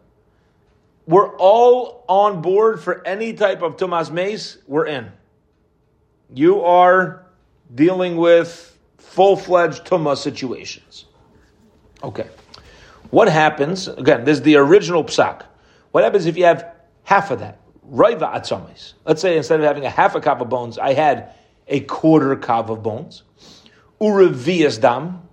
we're 1.06 1.36
all 1.36 2.04
on 2.08 2.42
board 2.42 2.80
for 2.80 3.06
any 3.06 3.32
type 3.32 3.62
of 3.62 3.76
Tumas 3.76 4.10
Mace, 4.10 4.58
we're 4.66 4.86
in. 4.86 5.10
You 6.32 6.62
are 6.62 7.26
dealing 7.74 8.16
with 8.16 8.78
full 8.98 9.36
fledged 9.36 9.84
Tumah 9.84 10.16
situations. 10.16 11.06
Okay. 12.02 12.28
What 13.10 13.28
happens, 13.28 13.88
again, 13.88 14.24
this 14.24 14.38
is 14.38 14.42
the 14.42 14.56
original 14.56 15.04
psak. 15.04 15.42
What 15.90 16.04
happens 16.04 16.26
if 16.26 16.36
you 16.36 16.44
have 16.44 16.74
half 17.04 17.30
of 17.30 17.40
that? 17.40 17.60
Raiva 17.90 18.32
atzamis. 18.32 18.94
Let's 19.04 19.20
say 19.20 19.36
instead 19.36 19.60
of 19.60 19.66
having 19.66 19.84
a 19.84 19.90
half 19.90 20.14
a 20.14 20.20
cup 20.20 20.40
of 20.40 20.48
bones, 20.48 20.78
I 20.78 20.94
had 20.94 21.34
a 21.68 21.80
quarter 21.80 22.34
cup 22.36 22.70
of 22.70 22.82
bones. 22.82 23.22
Uravias 24.00 24.80
dam. 24.80 25.28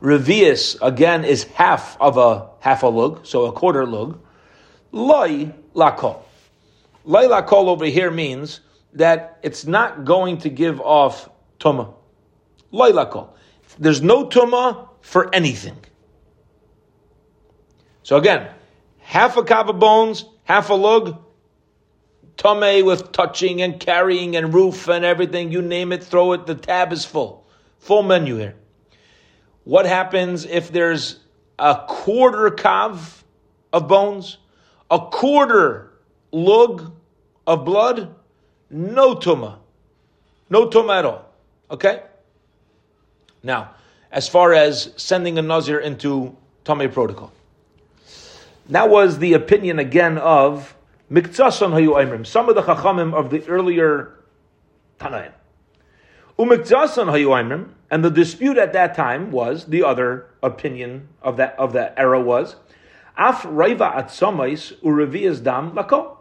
Revius, 0.00 0.76
again, 0.82 1.24
is 1.24 1.44
half 1.44 1.96
of 2.00 2.18
a 2.18 2.50
half 2.60 2.82
a 2.82 2.88
lug, 2.88 3.24
so 3.24 3.46
a 3.46 3.52
quarter 3.52 3.86
lug. 3.86 4.18
Loi 4.94 5.52
lakol. 5.74 6.22
Loi 7.04 7.24
lakol 7.24 7.66
over 7.66 7.84
here 7.84 8.12
means 8.12 8.60
that 8.92 9.40
it's 9.42 9.66
not 9.66 10.04
going 10.04 10.38
to 10.38 10.48
give 10.48 10.80
off 10.80 11.28
tuma. 11.58 11.92
Loi 12.70 12.92
lakol. 12.92 13.30
There's 13.76 14.00
no 14.00 14.26
tuma 14.26 14.88
for 15.00 15.34
anything. 15.34 15.76
So 18.04 18.16
again, 18.16 18.48
half 18.98 19.36
a 19.36 19.42
cup 19.42 19.68
of 19.68 19.80
bones, 19.80 20.26
half 20.44 20.70
a 20.70 20.74
lug, 20.74 21.18
tame 22.36 22.84
with 22.84 23.10
touching 23.10 23.62
and 23.62 23.80
carrying 23.80 24.36
and 24.36 24.54
roof 24.54 24.88
and 24.88 25.04
everything, 25.04 25.50
you 25.50 25.60
name 25.60 25.90
it, 25.90 26.04
throw 26.04 26.34
it, 26.34 26.46
the 26.46 26.54
tab 26.54 26.92
is 26.92 27.04
full. 27.04 27.48
Full 27.80 28.04
menu 28.04 28.36
here. 28.36 28.54
What 29.64 29.86
happens 29.86 30.44
if 30.44 30.70
there's 30.70 31.18
a 31.58 31.82
quarter 31.88 32.50
kav 32.50 33.24
of 33.72 33.88
bones? 33.88 34.38
A 34.94 35.10
quarter 35.10 35.90
lug 36.30 36.92
of 37.48 37.64
blood, 37.64 38.14
no 38.70 39.16
tuma. 39.16 39.58
No 40.48 40.68
tuma 40.68 41.00
at 41.00 41.04
all. 41.04 41.26
Okay? 41.68 42.02
Now, 43.42 43.74
as 44.12 44.28
far 44.28 44.52
as 44.52 44.92
sending 44.96 45.36
a 45.36 45.42
nazir 45.42 45.80
into 45.80 46.36
Tomei 46.64 46.92
protocol. 46.92 47.32
That 48.68 48.88
was 48.88 49.18
the 49.18 49.32
opinion 49.32 49.80
again 49.80 50.16
of 50.16 50.76
Miktzason 51.10 51.72
Hayu 51.72 51.90
Aimrim, 51.96 52.24
some 52.24 52.48
of 52.48 52.54
the 52.54 52.62
Chachamim 52.62 53.12
of 53.12 53.30
the 53.30 53.44
earlier 53.48 54.14
Tanaim. 55.00 55.32
Umikzason 56.38 57.08
Hayu 57.08 57.28
Aimrim, 57.28 57.70
and 57.90 58.04
the 58.04 58.10
dispute 58.10 58.58
at 58.58 58.72
that 58.72 58.94
time 58.94 59.32
was 59.32 59.66
the 59.66 59.82
other 59.82 60.30
opinion 60.42 61.08
of 61.20 61.36
that 61.36 61.58
of 61.58 61.72
that 61.72 61.94
era 61.96 62.20
was 62.20 62.56
Af 63.16 63.42
raiva 63.42 63.94
atzomais 63.94 64.74
urevias 64.82 65.42
dam 65.42 65.72
lako. 65.72 66.16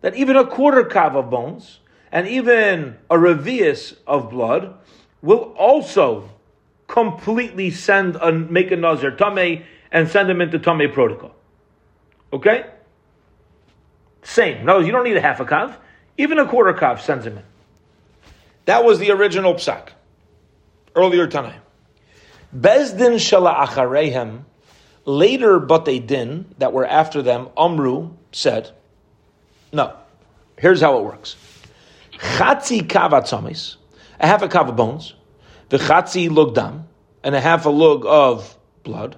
That 0.00 0.14
even 0.14 0.36
a 0.36 0.46
quarter 0.46 0.84
kav 0.84 1.16
of 1.16 1.30
bones 1.30 1.80
and 2.12 2.28
even 2.28 2.96
a 3.10 3.16
revius 3.16 3.96
of 4.06 4.30
blood 4.30 4.74
will 5.22 5.54
also 5.58 6.28
completely 6.86 7.70
send 7.70 8.16
a 8.16 8.30
make 8.30 8.70
a 8.70 8.76
nazir 8.76 9.10
tame 9.10 9.64
and 9.90 10.08
send 10.08 10.28
them 10.28 10.40
into 10.40 10.58
tame 10.58 10.92
protocol. 10.92 11.34
Okay? 12.32 12.66
Same. 14.22 14.64
No, 14.64 14.78
you 14.78 14.92
don't 14.92 15.04
need 15.04 15.16
a 15.16 15.20
half 15.20 15.40
a 15.40 15.44
kav. 15.44 15.76
Even 16.16 16.38
a 16.38 16.46
quarter 16.46 16.72
kav 16.72 17.00
sends 17.00 17.26
him 17.26 17.38
in. 17.38 17.44
That 18.66 18.84
was 18.84 18.98
the 18.98 19.10
original 19.10 19.54
psak. 19.54 19.88
Earlier 20.94 21.26
Tanai. 21.26 21.56
Bezdin 22.56 23.16
shala 23.16 23.66
acharehem 23.66 24.44
Later, 25.06 25.58
but 25.58 25.84
they 25.84 25.98
din 25.98 26.54
that 26.58 26.72
were 26.72 26.86
after 26.86 27.20
them, 27.20 27.48
Amru 27.56 28.10
said, 28.32 28.70
no. 29.72 29.94
Here's 30.56 30.80
how 30.80 30.98
it 30.98 31.04
works. 31.04 31.36
Chatzi 32.12 32.80
kavatzamis, 32.80 33.76
a 34.20 34.26
half 34.26 34.42
a 34.42 34.48
kav 34.48 34.68
of 34.68 34.76
bones, 34.76 35.14
the 35.68 35.78
chatzi 35.78 36.28
lugdam, 36.28 36.84
and 37.22 37.34
a 37.34 37.40
half 37.40 37.66
a 37.66 37.70
lug 37.70 38.04
of 38.06 38.56
blood, 38.82 39.16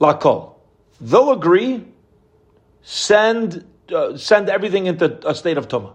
lakol. 0.00 0.54
They'll 1.00 1.32
agree, 1.32 1.84
send, 2.82 3.64
uh, 3.94 4.16
send 4.16 4.48
everything 4.48 4.86
into 4.86 5.28
a 5.28 5.34
state 5.34 5.58
of 5.58 5.68
tuma. 5.68 5.94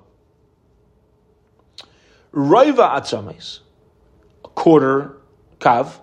Raiva 2.33 2.97
atzamis, 2.97 3.59
a 4.45 4.47
quarter 4.50 5.17
kav, 5.59 6.00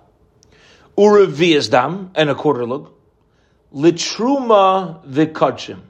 urevias 0.98 1.70
dam, 1.70 2.10
and 2.14 2.28
a 2.28 2.34
quarter 2.34 2.66
lug, 2.66 2.90
litruma 3.74 5.04
vikachim 5.06 5.80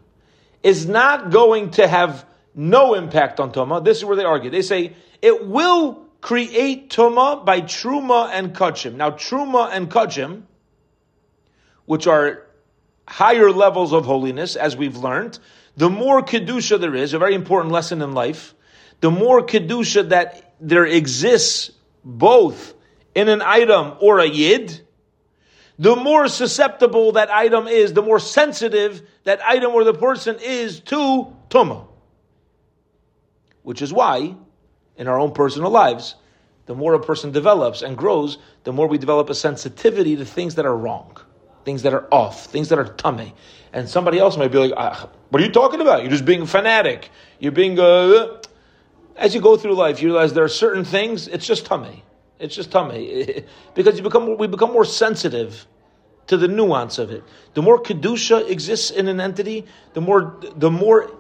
is 0.63 0.87
not 0.87 1.31
going 1.31 1.71
to 1.73 1.87
have 1.89 2.27
no 2.55 2.95
impact 2.95 3.41
on 3.41 3.53
Tuma. 3.53 3.83
This 3.85 3.99
is 3.99 4.05
where 4.05 4.17
they 4.17 4.25
argue. 4.25 4.51
They 4.51 4.63
say 4.63 4.95
it 5.23 5.47
will 5.47 6.05
create 6.21 6.91
Tuma 6.91 7.45
by 7.45 7.63
Truma 7.63 8.31
and 8.33 8.55
Kachim. 8.55 8.95
Now, 8.95 9.11
Truma 9.11 9.71
and 9.73 9.91
Kachim, 9.91 10.43
which 11.87 12.07
are 12.07 12.47
higher 13.09 13.51
levels 13.51 13.93
of 13.93 14.05
holiness, 14.05 14.57
as 14.57 14.77
we've 14.77 14.97
learned, 14.97 15.39
the 15.77 15.91
more 15.91 16.23
Kedusha 16.23 16.79
there 16.81 16.95
is, 16.95 17.15
a 17.15 17.19
very 17.19 17.35
important 17.35 17.73
lesson 17.73 18.03
in 18.03 18.13
life, 18.13 18.55
the 19.01 19.11
more 19.11 19.43
Kedusha 19.43 20.11
that 20.11 20.55
there 20.61 20.85
exists 20.85 21.71
both 22.05 22.75
in 23.15 23.29
an 23.29 23.43
item 23.43 23.95
or 24.01 24.19
a 24.19 24.27
Yid, 24.27 24.81
the 25.81 25.97
more 25.97 26.29
susceptible 26.29 27.13
that 27.13 27.31
item 27.31 27.67
is, 27.67 27.95
the 27.95 28.03
more 28.03 28.19
sensitive 28.19 29.01
that 29.25 29.41
item 29.43 29.73
or 29.73 29.83
the 29.83 29.95
person 29.95 30.37
is 30.43 30.81
to 30.81 31.35
tuma. 31.49 31.87
Which 33.63 33.81
is 33.81 33.91
why, 33.91 34.37
in 34.97 35.09
our 35.09 35.19
own 35.19 35.33
personal 35.33 35.71
lives, 35.71 36.17
the 36.67 36.75
more 36.75 36.93
a 36.93 37.01
person 37.01 37.33
develops 37.33 37.81
and 37.81 37.97
grows, 37.97 38.37
the 38.65 38.75
more 38.75 38.89
we 38.89 38.99
develop 38.99 39.31
a 39.31 39.35
sensitivity 39.35 40.17
to 40.17 40.25
things 40.27 40.57
that 40.57 40.67
are 40.67 40.77
wrong, 40.77 41.17
things 41.65 41.81
that 41.85 41.95
are 41.95 42.07
off, 42.13 42.45
things 42.45 42.69
that 42.69 42.79
are 42.79 42.85
tummy. 42.85 43.33
And 43.73 43.89
somebody 43.89 44.19
else 44.19 44.37
might 44.37 44.53
be 44.53 44.59
like, 44.59 44.75
ah, 44.77 45.09
"What 45.31 45.41
are 45.41 45.47
you 45.47 45.51
talking 45.53 45.81
about? 45.81 46.03
You're 46.03 46.11
just 46.11 46.27
being 46.27 46.45
fanatic. 46.45 47.09
You're 47.39 47.53
being." 47.53 47.81
Uh, 47.81 48.37
as 49.17 49.35
you 49.35 49.41
go 49.41 49.57
through 49.57 49.77
life, 49.77 50.03
you 50.03 50.09
realize 50.09 50.35
there 50.35 50.45
are 50.45 50.49
certain 50.67 50.85
things. 50.85 51.27
It's 51.27 51.47
just 51.47 51.65
tummy. 51.65 52.05
It's 52.41 52.57
just 52.57 52.73
tummy 52.73 53.45
because 53.75 53.97
you 53.99 54.03
become 54.03 54.37
we 54.39 54.47
become 54.47 54.73
more 54.73 54.87
sensitive 54.87 55.67
to 56.27 56.37
the 56.37 56.49
nuance 56.49 56.99
of 56.99 57.11
it. 57.11 57.23
The 57.55 57.63
more 57.63 57.81
kedusha 57.81 58.49
exists 58.49 58.91
in 58.91 59.09
an 59.09 59.21
entity, 59.21 59.67
the 59.93 60.01
more 60.01 60.41
the 60.57 60.71
more 60.71 61.15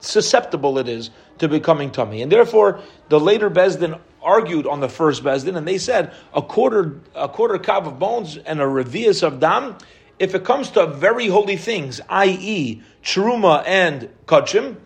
susceptible 0.00 0.78
it 0.78 0.88
is 0.88 1.10
to 1.38 1.48
becoming 1.48 1.90
tummy, 1.90 2.22
and 2.22 2.32
therefore 2.32 2.80
the 3.10 3.20
later 3.20 3.50
Bezdin 3.50 4.00
argued 4.22 4.66
on 4.66 4.80
the 4.80 4.88
first 4.88 5.22
Bezdin, 5.22 5.56
and 5.56 5.68
they 5.68 5.78
said 5.78 6.12
a 6.32 6.40
quarter 6.40 7.00
a 7.14 7.28
quarter 7.28 7.58
kav 7.58 7.86
of 7.86 7.98
bones 7.98 8.38
and 8.38 8.60
a 8.60 8.64
revius 8.64 9.22
of 9.22 9.40
dam. 9.40 9.76
If 10.18 10.34
it 10.34 10.44
comes 10.44 10.70
to 10.72 10.86
very 10.86 11.28
holy 11.28 11.56
things, 11.56 12.00
i.e., 12.08 12.82
truma 13.04 13.62
and 13.66 14.08
kachim, 14.26 14.76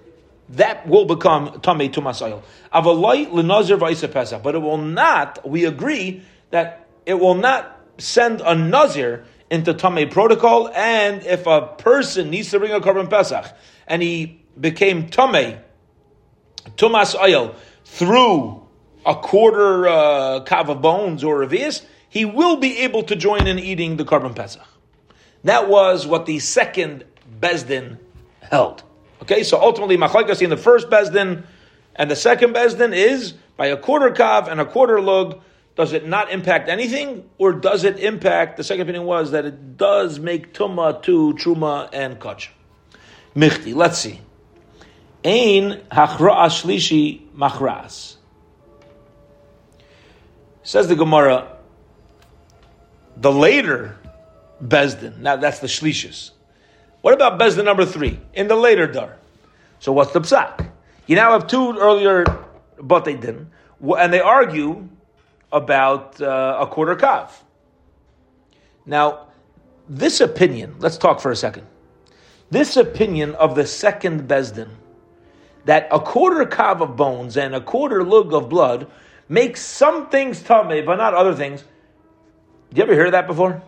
that 0.52 0.86
will 0.86 1.06
become 1.06 1.48
tamei 1.60 1.90
tumasayil. 1.92 2.42
Avalai 2.72 3.26
lenazir 3.30 3.78
v'isa 3.78 4.08
pesach, 4.08 4.42
but 4.42 4.54
it 4.54 4.58
will 4.58 4.78
not. 4.78 5.48
We 5.48 5.64
agree 5.64 6.22
that 6.50 6.86
it 7.06 7.14
will 7.14 7.34
not 7.34 7.80
send 7.98 8.40
a 8.42 8.54
nazir 8.54 9.24
into 9.50 9.74
tamei 9.74 10.10
protocol. 10.10 10.68
And 10.68 11.24
if 11.24 11.46
a 11.46 11.66
person 11.66 12.30
needs 12.30 12.50
to 12.50 12.58
bring 12.58 12.72
a 12.72 12.80
korban 12.80 13.08
pesach 13.08 13.46
and 13.86 14.02
he 14.02 14.42
became 14.58 15.08
tamei 15.08 15.60
tumas 16.76 17.18
oil 17.18 17.54
through 17.84 18.66
a 19.06 19.14
quarter 19.14 19.88
uh, 19.88 20.44
kav 20.44 20.68
of 20.68 20.82
bones 20.82 21.24
or 21.24 21.38
revius, 21.38 21.84
he 22.08 22.24
will 22.26 22.56
be 22.58 22.78
able 22.78 23.02
to 23.04 23.16
join 23.16 23.46
in 23.46 23.58
eating 23.58 23.96
the 23.96 24.04
korban 24.04 24.36
pesach. 24.36 24.66
That 25.44 25.68
was 25.68 26.06
what 26.06 26.26
the 26.26 26.38
second 26.38 27.04
bezdin 27.40 27.98
held. 28.42 28.84
Okay, 29.22 29.44
so 29.44 29.60
ultimately, 29.60 29.96
machlekes 29.96 30.42
in 30.42 30.50
the 30.50 30.56
first 30.56 30.90
bezdin 30.90 31.44
and 31.94 32.10
the 32.10 32.16
second 32.16 32.54
bezdin 32.54 32.92
is 32.92 33.34
by 33.56 33.66
a 33.66 33.76
quarter 33.76 34.10
kav 34.10 34.48
and 34.48 34.60
a 34.60 34.64
quarter 34.64 35.00
lug. 35.00 35.40
Does 35.76 35.92
it 35.92 36.06
not 36.06 36.30
impact 36.30 36.68
anything, 36.68 37.30
or 37.38 37.52
does 37.52 37.84
it 37.84 37.98
impact? 37.98 38.56
The 38.56 38.64
second 38.64 38.82
opinion 38.82 39.04
was 39.04 39.30
that 39.30 39.46
it 39.46 39.76
does 39.78 40.18
make 40.18 40.52
tuma 40.52 41.02
to 41.04 41.34
truma 41.34 41.88
and 41.92 42.18
kach. 42.18 42.48
Michti, 43.34 43.74
let's 43.74 43.98
see. 43.98 44.20
Ein 45.24 45.82
hachra 45.90 46.48
shlishi 46.48 47.30
machras. 47.30 48.16
Says 50.64 50.88
the 50.88 50.96
Gemara. 50.96 51.58
The 53.16 53.30
later 53.30 53.96
bezdin. 54.62 55.18
Now 55.18 55.36
that's 55.36 55.60
the 55.60 55.68
shlishis. 55.68 56.32
What 57.02 57.14
about 57.14 57.38
Bezdin 57.38 57.64
number 57.64 57.84
three 57.84 58.20
in 58.32 58.48
the 58.48 58.56
later 58.56 58.86
dar? 58.86 59.18
So 59.80 59.92
what's 59.92 60.12
the 60.12 60.20
psak? 60.20 60.70
You 61.06 61.16
now 61.16 61.32
have 61.32 61.48
two 61.48 61.76
earlier, 61.76 62.24
but 62.80 63.04
they 63.04 63.14
didn't, 63.14 63.50
and 63.82 64.12
they 64.12 64.20
argue 64.20 64.88
about 65.50 66.20
uh, 66.22 66.58
a 66.60 66.66
quarter 66.68 66.94
kav. 66.94 67.30
Now, 68.86 69.26
this 69.88 70.20
opinion, 70.20 70.76
let's 70.78 70.96
talk 70.96 71.20
for 71.20 71.32
a 71.32 71.36
second. 71.36 71.66
This 72.50 72.76
opinion 72.76 73.34
of 73.34 73.56
the 73.56 73.66
second 73.66 74.28
Bezdin, 74.28 74.68
that 75.64 75.88
a 75.90 75.98
quarter 75.98 76.44
kav 76.44 76.80
of 76.80 76.96
bones 76.96 77.36
and 77.36 77.54
a 77.54 77.60
quarter 77.60 78.04
lug 78.04 78.32
of 78.32 78.48
blood 78.48 78.86
makes 79.28 79.60
some 79.60 80.08
things 80.08 80.40
tummy, 80.40 80.82
but 80.82 80.96
not 80.96 81.14
other 81.14 81.34
things. 81.34 81.64
Did 82.68 82.78
you 82.78 82.82
ever 82.84 82.94
hear 82.94 83.10
that 83.10 83.26
before? 83.26 83.60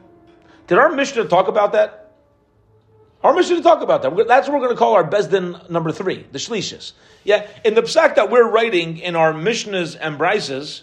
Did 0.68 0.78
our 0.78 0.92
Mishnah 0.92 1.24
talk 1.24 1.48
about 1.48 1.72
that? 1.72 2.03
Our 3.24 3.32
mission 3.32 3.56
to 3.56 3.62
talk 3.62 3.80
about 3.80 4.02
that. 4.02 4.28
That's 4.28 4.48
what 4.48 4.54
we're 4.54 4.66
going 4.66 4.76
to 4.76 4.78
call 4.78 4.92
our 4.92 5.08
Bezdin 5.08 5.70
number 5.70 5.92
three, 5.92 6.26
the 6.30 6.38
Shlishis. 6.38 6.92
Yeah, 7.24 7.48
in 7.64 7.72
the 7.72 7.80
psak 7.80 8.16
that 8.16 8.30
we're 8.30 8.46
writing 8.46 8.98
in 8.98 9.16
our 9.16 9.32
Mishnahs 9.32 9.96
and 9.98 10.18
Brises, 10.18 10.82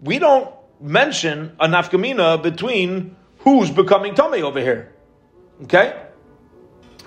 we 0.00 0.18
don't 0.18 0.52
mention 0.80 1.56
a 1.60 1.68
nafkamina 1.68 2.42
between 2.42 3.14
who's 3.38 3.70
becoming 3.70 4.16
tummy 4.16 4.42
over 4.42 4.58
here. 4.60 4.92
Okay? 5.62 6.02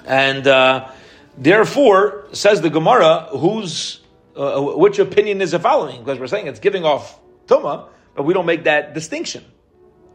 And 0.06 0.47
uh, 0.47 0.89
therefore, 1.38 2.30
says 2.32 2.62
the 2.62 2.69
Gemara, 2.69 3.28
who's 3.38 3.99
uh, 4.38 4.62
which 4.62 4.97
opinion 4.97 5.41
is 5.41 5.54
it 5.54 5.60
following? 5.60 5.99
Because 5.99 6.19
we're 6.19 6.28
saying 6.28 6.47
it's 6.47 6.62
giving 6.62 6.86
off 6.86 7.19
tuma, 7.47 7.89
but 8.15 8.23
we 8.23 8.34
don't 8.34 8.45
make 8.45 8.63
that 8.63 8.93
distinction 8.93 9.43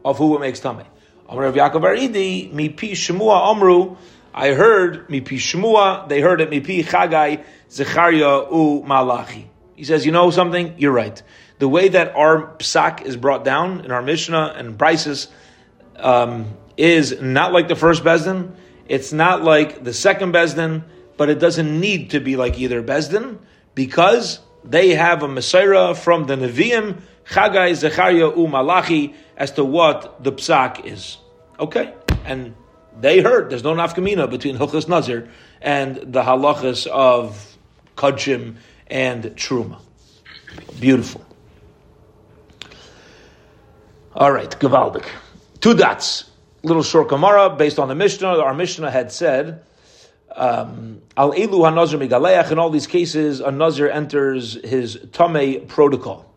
of 0.07 0.17
who 0.17 0.37
it 0.37 0.41
makes 0.41 0.59
tummy. 0.59 0.85
Amr 1.29 1.45
of 1.45 1.55
Yaakov 1.55 1.83
Aridi, 1.83 2.51
mi 2.51 2.71
pi 2.71 2.89
shemua 2.89 3.51
amru. 3.51 3.97
I 4.39 4.55
heard 4.55 5.09
mipi 5.09 5.37
Shmua, 5.37 6.09
they 6.09 6.21
heard 6.21 6.41
it 6.41 6.49
mipi 6.49 6.85
Chagai, 6.85 7.45
Zechariah 7.69 8.47
u 8.53 8.85
Malachi. 8.87 9.51
He 9.75 9.83
says, 9.83 10.07
you 10.07 10.13
know 10.13 10.31
something? 10.31 10.77
You're 10.79 10.93
right. 10.93 11.21
The 11.59 11.69
way 11.69 11.89
that 11.89 12.15
our 12.15 12.55
psak 12.59 13.03
is 13.03 13.17
brought 13.17 13.45
down 13.45 13.81
in 13.81 13.91
our 13.91 14.01
Mishnah 14.01 14.55
and 14.57 14.79
Brises 14.79 15.27
um, 15.97 16.57
is 16.77 17.21
not 17.21 17.53
like 17.53 17.67
the 17.67 17.75
first 17.75 18.05
Bezdin. 18.05 18.55
It's 18.87 19.13
not 19.13 19.43
like 19.43 19.83
the 19.83 19.93
second 19.93 20.33
Bezdin, 20.33 20.85
but 21.17 21.29
it 21.31 21.41
doesn't 21.41 21.81
need 21.81 22.11
to 22.11 22.21
be 22.21 22.37
like 22.37 22.61
either 22.61 22.81
Bezdin 22.81 23.39
because 23.75 24.39
they 24.63 24.91
have 24.91 25.25
a 25.25 25.29
Messiah 25.29 25.97
from 25.97 26.29
the 26.29 26.37
Nevi'im, 26.37 27.01
Chagai, 27.29 27.75
Zechariah, 27.75 28.37
U 28.37 28.47
Malachi, 28.47 29.15
as 29.37 29.51
to 29.53 29.65
what 29.65 30.23
the 30.23 30.31
psak 30.31 30.85
is. 30.85 31.19
Okay? 31.59 31.93
And 32.25 32.55
they 33.01 33.21
heard 33.21 33.51
there's 33.51 33.65
no 33.65 33.75
nafkamina 33.75 34.31
between 34.31 34.57
Hilchas 34.57 34.89
Nazir 34.89 35.29
and 35.61 35.97
the 35.97 36.23
halachas 36.23 36.87
of 36.87 37.57
Kachim 37.97 38.57
and 38.87 39.25
Truma. 39.25 39.81
Beautiful. 40.81 41.25
All 44.15 44.33
right, 44.33 44.51
Gavaldik. 44.51 45.07
Two 45.61 45.75
dots. 45.75 46.29
Little 46.63 46.83
short 46.83 47.09
Gemara 47.09 47.51
based 47.51 47.79
on 47.79 47.89
the 47.89 47.95
Mishnah. 47.95 48.39
Our 48.39 48.55
Mishnah 48.55 48.91
had 48.91 49.13
said, 49.13 49.63
um, 50.35 51.03
Al 51.17 51.33
Elu 51.33 51.51
HaNazir 51.51 52.05
Megaleach, 52.09 52.51
in 52.51 52.59
all 52.59 52.71
these 52.71 52.87
cases, 52.87 53.41
a 53.41 53.51
Nazir 53.51 53.89
enters 53.89 54.55
his 54.65 54.97
Tameh 54.97 55.69
protocol. 55.69 56.33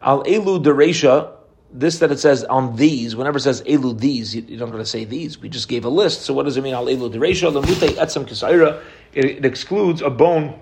Al 0.00 0.24
Elu 0.24 0.62
Deresha, 0.62 1.32
this 1.72 1.98
that 1.98 2.10
it 2.10 2.18
says 2.18 2.44
on 2.44 2.76
these, 2.76 3.14
whenever 3.14 3.38
it 3.38 3.42
says 3.42 3.62
elu 3.62 3.98
these, 3.98 4.34
you, 4.34 4.56
are 4.56 4.60
not 4.60 4.72
going 4.72 4.78
to 4.78 4.86
say 4.86 5.04
these. 5.04 5.38
We 5.38 5.48
just 5.48 5.68
gave 5.68 5.84
a 5.84 5.88
list. 5.88 6.22
So 6.22 6.32
what 6.32 6.44
does 6.44 6.56
it 6.56 6.62
mean? 6.62 6.74
Al 6.74 6.86
elu 6.86 7.12
dereisha 7.12 7.52
lemute 7.52 7.90
etzem 7.90 8.26
kisaira. 8.26 8.82
It 9.12 9.44
excludes 9.44 10.00
a 10.00 10.10
bone 10.10 10.58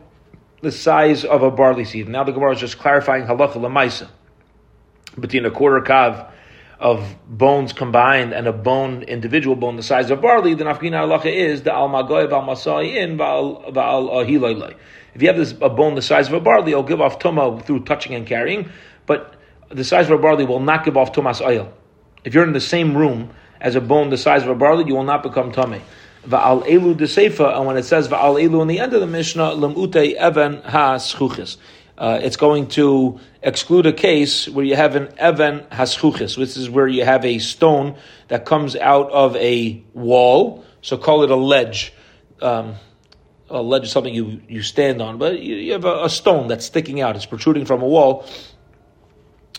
the 0.63 0.73
size 0.73 1.25
of 1.25 1.43
a 1.43 1.51
barley 1.51 1.85
seed. 1.85 2.09
Now 2.09 2.25
the 2.25 2.33
Gemara 2.33 2.53
is 2.55 2.61
just 2.61 2.79
clarifying 2.79 3.25
halacha 3.25 3.55
lemaisa 3.55 4.09
between 5.19 5.45
a 5.45 5.51
quarter 5.51 5.81
kav 5.81 6.31
of 6.79 7.17
bones 7.27 7.73
combined 7.73 8.33
and 8.33 8.47
a 8.47 8.53
bone 8.53 9.03
individual 9.03 9.57
bone 9.57 9.77
the 9.77 9.83
size 9.83 10.11
of 10.11 10.21
barley. 10.21 10.55
The 10.55 10.65
nafkina 10.65 11.07
halacha 11.07 11.33
is 11.33 11.63
the 11.63 11.73
al 11.73 11.89
magoy 11.89 12.29
val 12.29 12.43
masayin 12.43 13.17
val 13.17 13.71
val 13.71 14.71
If 15.15 15.23
you 15.23 15.29
have 15.29 15.37
this 15.37 15.53
a 15.61 15.71
bone 15.71 15.95
the 15.95 16.03
size 16.03 16.27
of 16.27 16.35
a 16.35 16.41
barley, 16.41 16.73
it'll 16.73 16.83
give 16.83 17.01
off 17.01 17.21
tuma 17.21 17.65
through 17.65 17.85
touching 17.85 18.15
and 18.15 18.27
carrying, 18.27 18.71
but 19.07 19.36
the 19.69 19.85
size 19.85 20.07
of 20.07 20.13
a 20.13 20.23
barley 20.23 20.45
will 20.45 20.61
not 20.61 20.85
give 20.85 20.97
off 20.97 21.13
tumas 21.13 21.41
oil. 21.41 21.73
If 22.25 22.35
you're 22.35 22.45
in 22.45 22.53
the 22.53 22.61
same 22.61 22.97
room 22.97 23.31
as 23.61 23.75
a 23.75 23.81
bone 23.81 24.11
the 24.11 24.19
size 24.19 24.43
of 24.43 24.49
a 24.49 24.55
barley, 24.55 24.85
you 24.87 24.95
will 24.95 25.05
not 25.05 25.23
become 25.23 25.53
tummy. 25.53 25.83
Va'al 26.27 26.67
elu 26.67 26.95
deseifa, 26.95 27.57
and 27.57 27.67
when 27.67 27.77
it 27.77 27.85
says 27.85 28.09
va'al 28.09 28.43
elu 28.43 28.63
in 28.63 28.69
the 28.69 28.81
end 28.81 28.93
of 28.93 29.01
the 29.01 29.07
Mishnah, 29.07 29.51
lemute 29.53 29.97
even 29.97 30.63
ha 30.63 30.99
uh, 31.99 32.21
it's 32.23 32.37
going 32.37 32.67
to 32.69 33.19
exclude 33.43 33.87
a 33.87 33.93
case 33.93 34.49
where 34.49 34.65
you 34.65 34.77
have 34.77 34.97
an 34.97 35.09
even 35.15 35.61
haschuchis, 35.71 36.37
which 36.37 36.57
is 36.57 36.69
where 36.69 36.87
you 36.87 37.05
have 37.05 37.25
a 37.25 37.39
stone 37.39 37.97
that 38.29 38.45
comes 38.45 38.77
out 38.77 39.11
of 39.13 39.35
a 39.37 39.83
wall. 39.95 40.65
So 40.83 40.99
call 40.99 41.23
it 41.23 41.31
a 41.31 41.37
ledge. 41.37 41.93
Um, 42.43 42.75
a 43.49 43.63
ledge 43.63 43.85
is 43.85 43.93
something 43.93 44.13
you, 44.13 44.43
you 44.49 44.61
stand 44.61 45.01
on, 45.01 45.17
but 45.17 45.41
you, 45.41 45.55
you 45.55 45.73
have 45.73 45.85
a, 45.85 46.05
a, 46.05 46.11
stone 46.11 46.49
that's 46.49 46.67
sticking 46.67 47.01
out. 47.01 47.17
It's 47.17 47.25
protruding 47.25 47.65
from 47.65 47.81
a 47.81 47.87
wall 47.87 48.27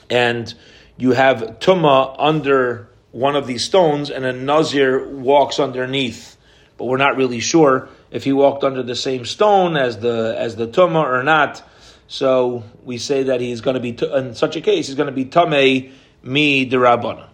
and 0.10 0.54
you 0.98 1.12
have 1.12 1.60
tuma 1.60 2.16
under 2.18 2.90
one 3.12 3.36
of 3.36 3.48
these 3.48 3.64
stones, 3.64 4.10
and 4.10 4.26
a 4.26 4.34
nazir 4.34 5.08
walks 5.08 5.60
underneath, 5.60 6.38
but 6.78 6.86
we're 6.86 6.98
not 6.98 7.18
really 7.18 7.40
sure 7.40 7.90
if 8.12 8.24
he 8.24 8.34
walked 8.34 8.64
under 8.64 8.84
the 8.84 8.96
same 8.96 9.26
stone 9.26 9.76
as 9.76 10.00
the 10.00 10.36
as 10.38 10.56
the 10.56 10.68
tuma 10.68 11.04
or 11.04 11.24
not. 11.24 11.64
So 12.08 12.64
we 12.84 12.98
say 12.98 13.24
that 13.24 13.42
he's 13.42 13.62
going 13.62 13.74
to 13.74 13.80
be 13.80 13.98
in 14.16 14.36
such 14.36 14.56
a 14.56 14.62
case 14.62 14.88
he's 14.88 14.96
going 14.96 15.08
to 15.08 15.16
be 15.16 15.26
tamei 15.26 15.92
mi 16.24 16.70
derabana. 16.70 17.28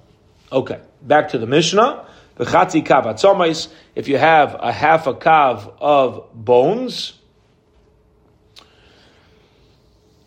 Okay, 0.51 0.79
back 1.01 1.29
to 1.29 1.38
the 1.38 1.47
Mishnah. 1.47 2.07
If 2.36 4.07
you 4.07 4.17
have 4.17 4.55
a 4.59 4.71
half 4.71 5.05
a 5.05 5.13
kav 5.13 5.73
of 5.79 6.29
bones, 6.33 7.13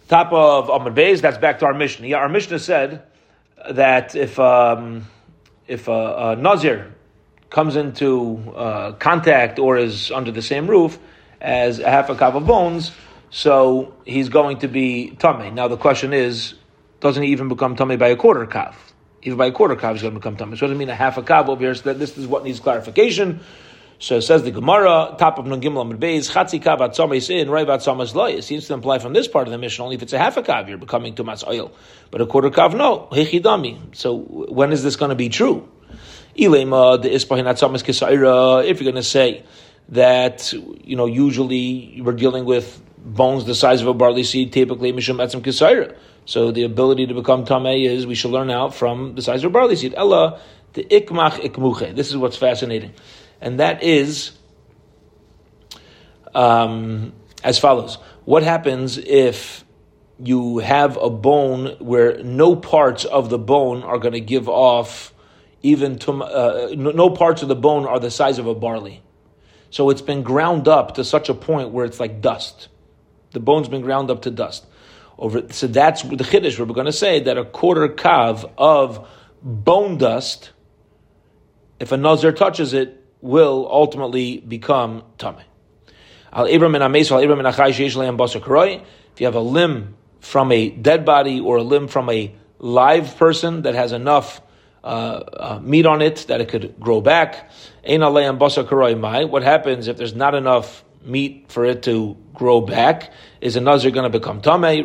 top 0.09 0.33
of 0.33 0.69
Amud 0.69 0.95
Beis, 0.95 1.21
that's 1.21 1.39
back 1.39 1.59
to 1.61 1.67
our 1.67 1.75
Mishnah. 1.75 2.07
Yeah, 2.07 2.19
our 2.19 2.29
Mishnah 2.29 2.59
said 2.59 3.03
that 3.71 4.15
if 4.15 4.39
um, 4.39 5.07
if 5.67 5.89
a, 5.89 5.93
a 5.93 6.37
nazir 6.37 6.95
comes 7.51 7.77
into 7.77 8.53
uh, 8.55 8.93
contact 8.93 9.59
or 9.59 9.77
is 9.79 10.11
under 10.11 10.31
the 10.31 10.43
same 10.43 10.67
roof 10.67 10.99
as 11.41 11.79
a 11.79 11.91
half 11.91 12.09
a 12.11 12.15
kav 12.15 12.35
of 12.35 12.47
bones, 12.47 12.93
so 13.31 13.95
he's 14.05 14.29
going 14.29 14.59
to 14.59 14.69
be 14.69 15.11
tummy. 15.11 15.51
Now 15.51 15.69
the 15.69 15.77
question 15.77 16.13
is, 16.13 16.55
doesn't 17.01 17.23
he 17.23 17.31
even 17.31 17.49
become 17.49 17.77
tummy 17.77 17.97
by 17.97 18.09
a 18.09 18.17
quarter 18.17 18.47
kav? 18.47 18.75
Even 19.23 19.39
by 19.39 19.47
a 19.47 19.53
quarter 19.53 19.77
kav, 19.77 19.93
he's 19.93 20.03
going 20.03 20.15
to 20.15 20.21
become 20.21 20.37
tummy. 20.37 20.57
So 20.57 20.67
it 20.67 20.69
doesn't 20.69 20.79
mean 20.79 20.89
a 20.89 20.95
half 20.95 21.19
a 21.19 21.23
kav 21.23 21.49
over 21.49 21.61
here. 21.61 21.75
So 21.75 21.83
that 21.85 21.99
this 21.99 22.17
is 22.17 22.27
what 22.27 22.45
needs 22.45 22.61
clarification. 22.61 23.41
So 23.99 24.17
it 24.17 24.23
says 24.23 24.43
the 24.43 24.51
Gemara, 24.51 25.15
top 25.19 25.39
of 25.39 25.47
Nun 25.47 25.63
Gimel 25.63 25.81
Amid 25.81 25.99
Beis, 25.99 26.31
Chatzi 26.31 26.63
Kav 26.63 26.81
in, 27.31 27.49
Raiv 27.49 27.67
Atzomis 27.67 28.15
Loy. 28.15 28.33
It 28.33 28.43
seems 28.43 28.67
to 28.67 28.75
imply 28.75 28.99
from 28.99 29.15
this 29.15 29.27
part 29.27 29.49
of 29.49 29.53
the 29.53 29.59
mission 29.59 29.85
only 29.85 29.97
if 29.97 30.03
it's 30.03 30.13
a 30.13 30.19
half 30.19 30.37
a 30.37 30.43
kav, 30.43 30.69
you're 30.69 30.77
becoming 30.77 31.15
Tumas 31.15 31.47
oil. 31.47 31.73
But 32.11 32.21
a 32.21 32.27
quarter 32.27 32.51
kav, 32.51 32.77
no. 32.77 33.09
Hechidami. 33.11 33.97
So 33.97 34.19
when 34.19 34.73
is 34.73 34.83
this 34.83 34.97
going 34.97 35.09
to 35.09 35.15
be 35.15 35.31
true? 35.31 35.67
Ilema, 36.37 37.01
the 37.01 37.09
Ispahin 37.09 37.45
Atzomis 37.45 37.83
Kisaira, 37.83 38.67
if 38.67 38.81
you're 38.81 38.93
going 38.93 39.03
to 39.03 39.09
say 39.09 39.45
that, 39.89 40.53
you 40.53 40.97
know, 40.97 41.07
usually 41.07 42.03
we're 42.03 42.13
dealing 42.13 42.45
with 42.45 42.83
bones 42.99 43.47
the 43.47 43.55
size 43.55 43.81
of 43.81 43.87
a 43.87 43.95
barley 43.95 44.25
seed, 44.25 44.53
typically 44.53 44.93
Mishum 44.93 45.25
Etzim 45.25 45.41
Kisaira. 45.41 45.97
So 46.27 46.51
the 46.51 46.65
ability 46.65 47.07
to 47.07 47.15
become 47.15 47.47
Tameh 47.47 47.89
is, 47.89 48.07
we 48.07 48.15
should 48.15 48.33
learn 48.33 48.51
out 48.51 48.75
from 48.75 49.15
the 49.15 49.23
size 49.23 49.43
of 49.43 49.51
a 49.51 49.53
barley 49.53 49.77
seed. 49.77 49.95
Ella, 49.97 50.41
the 50.75 50.85
Ikmach 50.85 51.41
Ikmuche. 51.41 51.95
This 51.97 52.11
is 52.11 52.19
what's 52.19 52.37
fascinating 52.37 52.93
and 53.41 53.61
that 53.61 53.83
is 53.83 54.33
um, 56.35 57.13
as 57.43 57.59
follows. 57.59 57.99
What 58.25 58.43
happens 58.43 58.99
if 58.99 59.65
you 60.19 60.59
have 60.59 60.97
a 60.97 61.11
bone 61.11 61.77
where 61.79 62.23
no 62.23 62.57
parts 62.57 63.05
of 63.05 63.29
the 63.29 63.39
bone 63.39 63.83
are 63.83 63.99
going 63.99 64.15
to 64.15 64.21
give 64.21 64.49
off 64.49 65.13
even 65.63 65.99
uh, 66.09 66.69
no 66.77 67.11
parts 67.11 67.43
of 67.43 67.49
the 67.49 67.57
bone 67.57 67.87
are 67.87 67.99
the 67.99 68.11
size 68.11 68.39
of 68.39 68.47
a 68.47 68.55
barley. 68.55 69.03
So 69.71 69.91
it's 69.91 70.03
been 70.03 70.23
ground 70.23 70.69
up 70.69 70.95
to 70.95 71.05
such 71.05 71.29
a 71.29 71.35
point 71.35 71.71
where 71.71 71.85
it's 71.85 71.99
like 71.99 72.21
dust. 72.21 72.69
The 73.33 73.41
bone's 73.41 73.69
been 73.69 73.83
ground 73.83 74.11
up 74.11 74.23
to 74.23 74.31
dust. 74.31 74.65
Over, 75.19 75.51
so 75.53 75.67
that's 75.67 76.03
the 76.03 76.17
chiddush. 76.17 76.59
We're 76.59 76.67
going 76.67 76.87
to 76.87 76.93
say 76.93 77.21
that 77.21 77.37
a 77.37 77.45
quarter 77.45 77.89
kav 77.89 78.51
of 78.57 79.09
bone 79.43 79.99
dust, 79.99 80.53
if 81.81 81.91
a 81.91 81.97
nazir 81.97 82.33
touches 82.33 82.73
it, 82.73 82.96
will 83.21 83.69
ultimately 83.71 84.39
become 84.39 85.03
tummy. 85.19 85.43
If 89.15 89.21
you 89.21 89.27
have 89.27 89.35
a 89.35 89.41
limb 89.41 89.97
from 90.21 90.53
a 90.53 90.69
dead 90.69 91.05
body 91.05 91.41
or 91.41 91.57
a 91.57 91.63
limb 91.63 91.89
from 91.89 92.11
a 92.11 92.35
live 92.59 93.17
person 93.17 93.63
that 93.63 93.75
has 93.75 93.93
enough 93.93 94.43
uh, 94.85 94.87
uh, 94.87 95.61
meat 95.63 95.87
on 95.87 96.03
it 96.03 96.27
that 96.29 96.41
it 96.41 96.49
could 96.49 96.79
grow 96.79 97.01
back, 97.01 97.51
what 97.85 99.43
happens 99.43 99.89
if 99.89 99.97
there's 99.97 100.15
not 100.15 100.35
enough 100.35 100.85
meat 101.03 101.47
for 101.49 101.65
it 101.65 101.83
to 101.85 102.17
grow 102.35 102.61
back? 102.61 103.13
Is 103.41 103.57
a 103.57 103.61
nazir 103.61 103.91
going 103.91 104.11
to 104.11 104.19
become 104.19 104.41
tummy? 104.43 104.83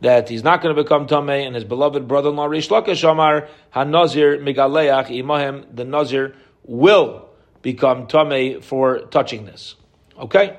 That 0.00 0.28
he's 0.28 0.42
not 0.42 0.62
going 0.62 0.74
to 0.74 0.82
become 0.82 1.06
Tameh, 1.06 1.46
and 1.46 1.54
his 1.54 1.64
beloved 1.64 2.08
brother-in-law 2.08 2.46
Rish 2.46 2.68
Lakish 2.68 3.08
Amar, 3.10 3.48
HaNazir 3.74 4.40
Migaleach 4.40 5.08
Imahem, 5.08 5.64
the 5.74 5.84
Nazir 5.84 6.34
will 6.64 7.28
become 7.62 8.06
Tameh 8.06 8.62
for 8.62 9.00
touching 9.00 9.44
this. 9.44 9.76
Okay? 10.18 10.56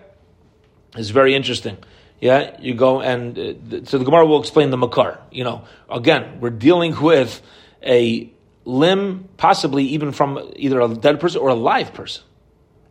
It's 0.96 1.10
very 1.10 1.36
interesting. 1.36 1.78
Yeah, 2.20 2.56
you 2.60 2.76
go 2.76 3.02
and 3.02 3.38
uh, 3.38 3.84
so 3.86 3.98
the 3.98 4.06
Gemara 4.06 4.28
will 4.28 4.40
explain 4.40 4.70
the 4.70 4.78
makar. 4.78 5.20
You 5.32 5.44
know, 5.44 5.64
again, 5.90 6.40
we're 6.40 6.52
dealing 6.52 7.00
with 7.02 7.42
a 7.82 8.32
limb, 8.64 9.28
possibly 9.38 9.86
even 9.86 10.12
from 10.12 10.52
either 10.56 10.80
a 10.82 10.88
dead 10.94 11.20
person 11.20 11.42
or 11.42 11.50
a 11.50 11.56
live 11.56 11.96
person, 11.96 12.24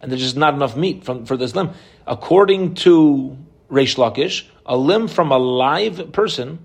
and 0.01 0.11
there's 0.11 0.21
just 0.21 0.37
not 0.37 0.55
enough 0.55 0.77
meat 0.77 1.05
from, 1.05 1.27
for 1.27 1.37
this 1.37 1.55
limb. 1.55 1.71
According 2.09 2.75
to 2.77 3.39
Reish 3.71 3.97
Lakish, 3.97 4.47
a 4.66 4.77
limb 4.77 5.09
from 5.09 5.33
a 5.33 5.38
live 5.38 6.12
person, 6.12 6.59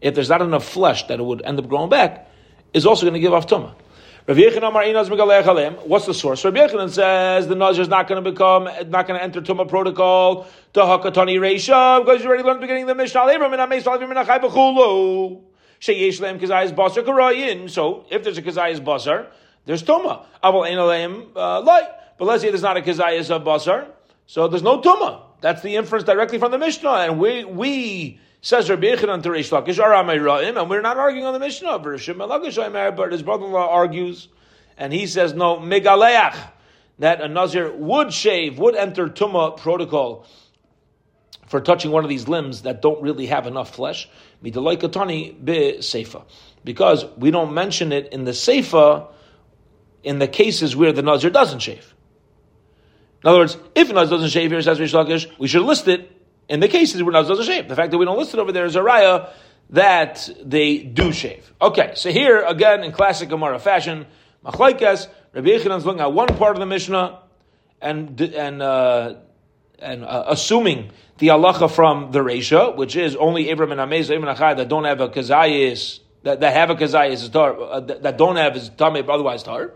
if 0.00 0.14
there's 0.14 0.28
not 0.28 0.42
enough 0.42 0.66
flesh 0.66 1.06
that 1.08 1.18
it 1.20 1.22
would 1.22 1.42
end 1.42 1.58
up 1.58 1.68
growing 1.68 1.90
back, 1.90 2.30
is 2.72 2.86
also 2.86 3.02
going 3.02 3.14
to 3.14 3.20
give 3.20 3.32
off 3.32 3.46
tumah. 3.46 3.74
What's 4.28 6.06
the 6.06 6.12
source? 6.12 6.44
Rabbi 6.44 6.58
Yechanan 6.58 6.90
says 6.90 7.46
the 7.46 7.54
Nazir 7.54 7.82
is 7.82 7.88
not 7.88 8.08
going 8.08 8.24
to 8.24 8.28
become, 8.28 8.64
not 8.64 9.06
going 9.06 9.16
to 9.20 9.22
enter 9.22 9.40
Tumah 9.40 9.68
protocol. 9.68 10.48
The 10.72 10.82
Hakatani 10.82 11.38
Reisha, 11.38 12.04
because 12.04 12.22
you 12.22 12.28
already 12.28 12.42
learned 12.42 12.60
beginning 12.60 12.86
the 12.86 12.96
mishnah, 12.96 13.24
beginning 13.24 13.52
of 13.52 13.52
the 13.52 13.66
Mishnah. 13.68 15.40
Shay 15.78 15.94
Yesh 15.94 16.18
Lam, 16.18 16.40
Kazaih's 16.40 16.72
Baser 16.72 17.02
Karayin. 17.04 17.70
So 17.70 18.04
if 18.10 18.24
there's 18.24 18.36
a 18.38 18.42
Kazayas 18.42 18.80
Basar, 18.80 19.28
there's 19.64 19.84
Tumah. 19.84 20.24
Uh, 20.42 21.62
but 21.62 22.24
let's 22.24 22.42
say 22.42 22.48
there's 22.48 22.62
not 22.62 22.76
a 22.76 22.80
Kazayas 22.80 23.28
Basar, 23.44 23.86
so 24.26 24.48
there's 24.48 24.64
no 24.64 24.80
Tumah. 24.80 25.25
That's 25.40 25.62
the 25.62 25.76
inference 25.76 26.04
directly 26.04 26.38
from 26.38 26.50
the 26.50 26.58
Mishnah, 26.58 26.90
and 26.90 27.18
we 27.18 27.44
we 27.44 28.20
says 28.40 28.70
Rabbi 28.70 28.86
Yechanan 28.86 29.22
to 29.24 29.30
Reish 29.30 29.50
Lakish 29.50 30.56
and 30.56 30.70
we're 30.70 30.80
not 30.80 30.96
arguing 30.98 31.26
on 31.26 31.32
the 31.32 31.40
Mishnah. 31.40 31.78
But 31.78 33.12
his 33.12 33.22
brother-in-law 33.22 33.68
argues, 33.68 34.28
and 34.76 34.92
he 34.92 35.06
says 35.06 35.34
no 35.34 35.56
megaleach 35.56 36.36
that 36.98 37.20
a 37.20 37.28
nazir 37.28 37.72
would 37.72 38.12
shave, 38.12 38.58
would 38.58 38.76
enter 38.76 39.08
tuma 39.08 39.56
protocol 39.56 40.26
for 41.48 41.60
touching 41.60 41.90
one 41.90 42.04
of 42.04 42.08
these 42.08 42.28
limbs 42.28 42.62
that 42.62 42.80
don't 42.82 43.02
really 43.02 43.26
have 43.26 43.46
enough 43.46 43.74
flesh. 43.74 44.08
Midalaikatani 44.42 45.44
be 45.44 45.76
seifa, 45.78 46.24
because 46.64 47.04
we 47.16 47.30
don't 47.30 47.52
mention 47.52 47.92
it 47.92 48.12
in 48.12 48.24
the 48.24 48.30
seifa 48.30 49.08
in 50.02 50.18
the 50.20 50.28
cases 50.28 50.76
where 50.76 50.92
the 50.92 51.02
nazir 51.02 51.30
doesn't 51.30 51.58
shave. 51.58 51.94
In 53.26 53.30
other 53.30 53.40
words, 53.40 53.56
if 53.74 53.92
Naz 53.92 54.08
doesn't 54.08 54.28
shave 54.28 54.52
here, 54.52 54.62
says 54.62 54.78
Rish 54.78 54.92
Lakish, 54.92 55.28
we 55.36 55.48
should 55.48 55.62
list 55.62 55.88
it 55.88 56.12
in 56.48 56.60
the 56.60 56.68
cases 56.68 57.02
where 57.02 57.10
Naz 57.10 57.26
doesn't 57.26 57.44
shave. 57.44 57.68
The 57.68 57.74
fact 57.74 57.90
that 57.90 57.98
we 57.98 58.04
don't 58.04 58.16
list 58.16 58.32
it 58.34 58.38
over 58.38 58.52
there 58.52 58.66
is 58.66 58.76
a 58.76 58.82
raya 58.82 59.30
that 59.70 60.30
they 60.44 60.78
do 60.78 61.10
shave. 61.10 61.52
Okay, 61.60 61.90
so 61.96 62.12
here, 62.12 62.44
again, 62.44 62.84
in 62.84 62.92
classic 62.92 63.28
Gemara 63.28 63.58
fashion, 63.58 64.06
Machlaikas, 64.44 65.08
Rabbi 65.32 65.48
Yechanan 65.48 65.78
is 65.78 65.84
looking 65.84 66.02
at 66.02 66.12
one 66.12 66.28
part 66.28 66.54
of 66.54 66.60
the 66.60 66.66
Mishnah 66.66 67.18
and, 67.80 68.20
and, 68.20 68.62
uh, 68.62 69.14
and 69.80 70.04
uh, 70.04 70.26
assuming 70.28 70.92
the 71.18 71.26
halacha 71.26 71.68
from 71.68 72.12
the 72.12 72.20
Resha, 72.20 72.76
which 72.76 72.94
is 72.94 73.16
only 73.16 73.48
Abraham 73.48 73.76
and 73.76 73.90
Amez, 73.90 74.04
Abraham 74.04 74.28
and 74.28 74.38
Achai 74.38 74.56
that 74.58 74.68
don't 74.68 74.84
have 74.84 75.00
a 75.00 75.08
kazayis, 75.08 75.98
that, 76.22 76.38
that 76.38 76.52
have 76.52 76.70
a 76.70 76.76
kazayis, 76.76 77.34
uh, 77.34 77.80
that 77.80 78.16
don't 78.16 78.36
have 78.36 78.54
his 78.54 78.70
tameh, 78.70 79.04
otherwise 79.08 79.42
tar. 79.42 79.72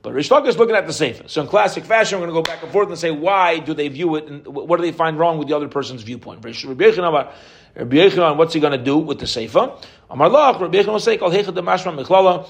But 0.00 0.12
Rish 0.12 0.30
is 0.30 0.56
looking 0.56 0.76
at 0.76 0.86
the 0.86 0.92
Sefer. 0.92 1.26
So 1.26 1.40
in 1.40 1.48
classic 1.48 1.84
fashion, 1.84 2.20
we're 2.20 2.28
going 2.28 2.44
to 2.44 2.50
go 2.50 2.54
back 2.54 2.62
and 2.62 2.70
forth 2.70 2.88
and 2.88 2.96
say, 2.96 3.10
why 3.10 3.58
do 3.58 3.74
they 3.74 3.88
view 3.88 4.14
it, 4.14 4.28
and 4.28 4.46
what 4.46 4.76
do 4.76 4.82
they 4.82 4.92
find 4.92 5.18
wrong 5.18 5.38
with 5.38 5.48
the 5.48 5.56
other 5.56 5.68
person's 5.68 6.02
viewpoint? 6.02 6.44
Rabbi 6.44 6.56
Yechanan, 6.56 8.36
what's 8.36 8.54
he 8.54 8.60
going 8.60 8.78
to 8.78 8.84
do 8.84 8.96
with 8.98 9.18
the 9.18 9.26
Sefer? 9.26 9.72
Amar 10.08 10.30
Lach, 10.30 10.60
Rabbi 10.60 10.82
will 10.82 11.00
say, 11.00 11.18
Kal 11.18 11.30
Hechad 11.30 11.54
Demashma 11.54 12.00
Mechlala, 12.00 12.48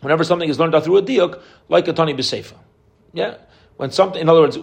whenever 0.00 0.24
something 0.24 0.48
is 0.48 0.58
learned 0.58 0.74
out 0.74 0.84
through 0.84 0.96
a 0.96 1.02
diuk, 1.02 1.40
like 1.68 1.86
a 1.88 1.92
Tani 1.92 2.14
B'Sefer. 2.14 2.56
Yeah? 3.12 3.36
When 3.76 3.90
something, 3.92 4.20
in 4.20 4.28
other 4.28 4.40
words, 4.40 4.58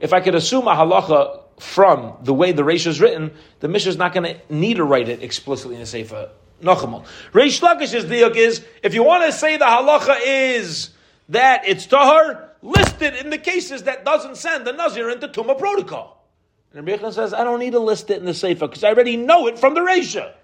if 0.00 0.12
I 0.12 0.20
could 0.20 0.34
assume 0.34 0.66
a 0.66 0.74
halacha 0.74 1.42
from 1.60 2.16
the 2.22 2.34
way 2.34 2.52
the 2.52 2.62
Reish 2.62 2.86
is 2.86 3.00
written, 3.00 3.32
the 3.60 3.68
Mishnah 3.68 3.90
is 3.90 3.96
not 3.96 4.12
going 4.12 4.34
to 4.34 4.40
need 4.52 4.74
to 4.74 4.84
write 4.84 5.08
it 5.08 5.22
explicitly 5.22 5.76
in 5.76 5.80
the 5.80 5.86
Sefer. 5.86 6.30
Nochamal. 6.62 7.04
Reish 7.32 7.60
Lakish's 7.60 8.04
diuk 8.04 8.36
is, 8.36 8.64
if 8.82 8.94
you 8.94 9.04
want 9.04 9.24
to 9.24 9.32
say 9.32 9.56
the 9.56 9.64
halacha 9.64 10.18
is, 10.24 10.90
that 11.28 11.62
it's 11.66 11.86
tahar 11.86 12.52
listed 12.62 13.14
in 13.14 13.30
the 13.30 13.38
cases 13.38 13.84
that 13.84 14.04
doesn't 14.04 14.36
send 14.36 14.66
the 14.66 14.72
nazir 14.72 15.10
into 15.10 15.28
tumah 15.28 15.58
protocol. 15.58 16.26
And 16.74 16.86
Rabbi 16.86 17.10
says, 17.10 17.32
I 17.32 17.44
don't 17.44 17.60
need 17.60 17.72
to 17.72 17.78
list 17.78 18.10
it 18.10 18.18
in 18.18 18.24
the 18.24 18.34
sefer 18.34 18.66
because 18.66 18.84
I 18.84 18.88
already 18.88 19.16
know 19.16 19.46
it 19.46 19.58
from 19.58 19.74
the 19.74 19.80
Resha. 19.80 20.34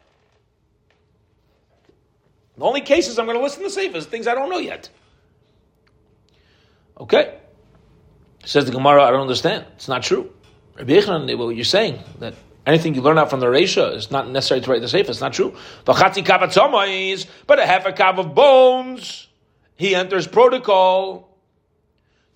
The 2.57 2.65
only 2.65 2.81
cases 2.81 3.19
I'm 3.19 3.27
going 3.27 3.37
to 3.37 3.43
list 3.43 3.59
in 3.59 3.65
the 3.65 3.71
sefer 3.71 3.97
is 3.97 4.07
things 4.07 4.27
I 4.27 4.35
don't 4.35 4.49
know 4.49 4.59
yet. 4.59 4.89
Okay. 6.99 7.39
Says 8.45 8.65
the 8.65 8.73
Gemara, 8.73 9.03
I 9.03 9.11
don't 9.11 9.23
understand. 9.23 9.67
It's 9.75 9.89
not 9.89 10.03
true. 10.03 10.33
Rabbi 10.77 10.93
Yechanan, 10.93 11.37
what 11.39 11.57
you're 11.57 11.65
saying, 11.65 11.99
that 12.21 12.35
anything 12.67 12.95
you 12.95 13.03
learn 13.03 13.19
out 13.19 13.29
from 13.31 13.41
the 13.41 13.47
Resha 13.47 13.95
is 13.95 14.11
not 14.11 14.29
necessary 14.31 14.61
to 14.61 14.71
write 14.71 14.81
the 14.81 14.89
sefer. 14.89 15.11
It's 15.11 15.21
not 15.21 15.33
true. 15.33 15.57
But 15.85 15.99
a 15.99 16.01
half 17.67 17.87
a 17.87 17.93
cup 17.93 18.19
of 18.19 18.35
bones 18.35 19.29
he 19.77 19.95
enters 19.95 20.27
protocol. 20.27 21.37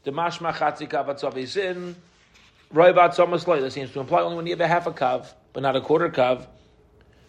The 0.05 0.12
mashma 0.12 0.53
chatzi 0.53 0.88
kav 0.88 1.37
is 1.37 1.57
in. 1.57 1.96
Roy 2.70 2.92
bat 2.92 3.16
That 3.16 3.70
seems 3.72 3.92
to 3.92 4.01
imply 4.01 4.22
only 4.22 4.37
when 4.37 4.46
you 4.46 4.53
have 4.53 4.61
a 4.61 4.68
half 4.68 4.87
a 4.87 4.92
kav, 4.92 5.33
but 5.53 5.62
not 5.62 5.77
a 5.77 5.81
quarter 5.81 6.09
kav. 6.09 6.46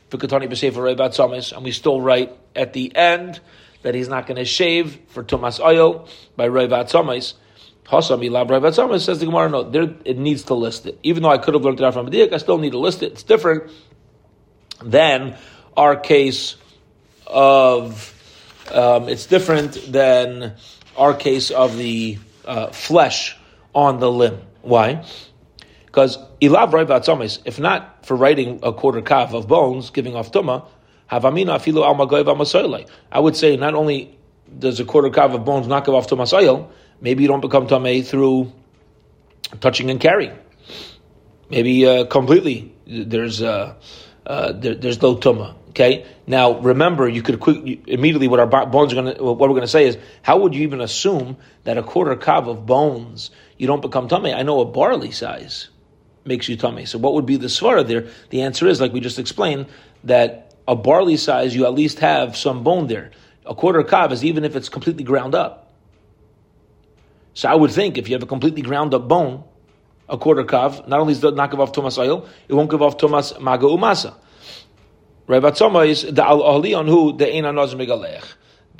For 0.09 0.17
katani 0.17 0.49
b'sheva 0.49 0.95
reivat 0.95 1.15
zomis, 1.15 1.53
and 1.53 1.63
we 1.63 1.71
still 1.71 2.01
write 2.01 2.31
at 2.55 2.73
the 2.73 2.95
end 2.95 3.39
that 3.81 3.95
he's 3.95 4.09
not 4.09 4.27
going 4.27 4.37
to 4.37 4.45
shave 4.45 4.99
for 5.07 5.23
Tumas 5.23 5.59
Oil 5.59 6.07
by 6.35 6.47
Reivat 6.47 6.91
Samis. 6.91 7.33
Hasami 7.85 8.29
Lab 8.29 8.49
Reivat 8.49 8.75
Samis 8.75 9.05
says 9.05 9.19
the 9.19 9.25
Gemara, 9.25 9.49
no, 9.49 9.63
there, 9.63 9.95
it 10.05 10.17
needs 10.17 10.43
to 10.43 10.53
list 10.53 10.85
it. 10.85 10.99
Even 11.03 11.23
though 11.23 11.29
I 11.29 11.37
could 11.37 11.53
have 11.53 11.63
learned 11.63 11.79
it 11.79 11.91
from 11.91 12.07
Adik, 12.07 12.33
I 12.33 12.37
still 12.37 12.57
need 12.57 12.71
to 12.71 12.77
list 12.77 13.01
it. 13.01 13.13
It's 13.13 13.23
different 13.23 13.71
than 14.83 15.37
our 15.75 15.95
case 15.95 16.55
of, 17.25 18.13
um, 18.71 19.09
it's 19.09 19.25
different 19.25 19.73
than 19.91 20.53
our 20.97 21.13
case 21.13 21.51
of 21.51 21.77
the 21.77 22.17
uh, 22.45 22.67
flesh 22.67 23.37
on 23.73 23.99
the 23.99 24.11
limb. 24.11 24.41
Why? 24.61 25.05
Because 25.85 26.17
ilav 26.41 27.41
if 27.45 27.59
not 27.59 28.05
for 28.05 28.15
writing 28.15 28.59
a 28.63 28.73
quarter 28.73 29.01
kav 29.01 29.33
of 29.33 29.47
bones, 29.47 29.89
giving 29.89 30.15
off 30.15 30.31
tuma, 30.31 30.65
havamina 31.11 31.57
afilu 31.57 31.83
al 31.83 32.85
I 33.11 33.19
would 33.19 33.35
say 33.35 33.57
not 33.57 33.73
only 33.73 34.17
does 34.57 34.79
a 34.79 34.85
quarter 34.85 35.09
kav 35.09 35.33
of 35.33 35.45
bones 35.45 35.67
not 35.67 35.85
give 35.85 35.95
off 35.95 36.07
tuma 36.07 36.69
maybe 37.01 37.23
you 37.23 37.27
don't 37.27 37.41
become 37.41 37.67
tame 37.67 38.03
through 38.03 38.51
touching 39.61 39.89
and 39.89 39.99
carrying. 39.99 40.37
Maybe 41.49 41.87
uh, 41.87 42.05
completely 42.05 42.73
there's 42.85 43.41
uh, 43.41 43.75
uh, 44.25 44.51
there, 44.53 44.75
there's 44.75 45.01
no 45.01 45.15
tuma. 45.15 45.55
Okay. 45.69 46.05
Now 46.25 46.59
remember, 46.59 47.07
you 47.07 47.21
could 47.21 47.39
quick, 47.39 47.87
immediately 47.87 48.27
what 48.27 48.39
our 48.39 48.65
bones 48.65 48.91
are 48.91 49.01
going 49.01 49.15
to 49.15 49.23
what 49.23 49.37
we're 49.37 49.49
going 49.49 49.61
to 49.61 49.67
say 49.67 49.85
is 49.85 49.97
how 50.23 50.39
would 50.39 50.55
you 50.55 50.63
even 50.63 50.81
assume 50.81 51.37
that 51.63 51.77
a 51.77 51.83
quarter 51.83 52.15
kav 52.15 52.47
of 52.47 52.65
bones 52.65 53.31
you 53.57 53.67
don't 53.67 53.81
become 53.81 54.07
tummy? 54.07 54.33
I 54.33 54.43
know 54.43 54.61
a 54.61 54.65
barley 54.65 55.11
size 55.11 55.69
makes 56.25 56.49
you 56.49 56.57
tummy. 56.57 56.85
So 56.85 56.97
what 56.97 57.13
would 57.13 57.25
be 57.25 57.35
the 57.35 57.47
svara 57.47 57.87
there? 57.87 58.07
The 58.29 58.41
answer 58.41 58.67
is 58.67 58.81
like 58.81 58.93
we 58.93 58.99
just 58.99 59.19
explained 59.19 59.67
that 60.03 60.55
a 60.67 60.75
barley 60.75 61.17
size 61.17 61.55
you 61.55 61.65
at 61.65 61.73
least 61.73 61.99
have 61.99 62.35
some 62.35 62.63
bone 62.63 62.87
there. 62.87 63.11
A 63.45 63.53
quarter 63.53 63.83
kav 63.83 64.11
is 64.11 64.25
even 64.25 64.43
if 64.45 64.55
it's 64.55 64.69
completely 64.69 65.03
ground 65.03 65.35
up. 65.35 65.71
So 67.35 67.47
I 67.47 67.55
would 67.55 67.71
think 67.71 67.97
if 67.97 68.09
you 68.09 68.15
have 68.15 68.23
a 68.23 68.27
completely 68.27 68.63
ground 68.63 68.93
up 68.93 69.07
bone, 69.07 69.43
a 70.07 70.17
quarter 70.17 70.43
kav, 70.43 70.87
not 70.87 70.99
only 70.99 71.13
does 71.13 71.23
it 71.23 71.35
not 71.35 71.51
give 71.51 71.59
off 71.59 71.71
Thomas 71.71 71.97
oil, 71.97 72.27
it 72.47 72.53
won't 72.53 72.71
give 72.71 72.81
off 72.81 72.97
Thomas 72.97 73.39
maga 73.39 73.67
umasa. 73.67 74.15
Rabbi 75.29 75.51
Tzoma 75.51 75.87
is 75.87 76.01
the 76.01 76.25
al 76.25 76.41
ahli 76.41 76.75
on 76.75 76.87
who 76.87 77.15
the 77.15 77.31
ein 77.31 77.43
anoz 77.43 77.75
megalech. 77.75 78.25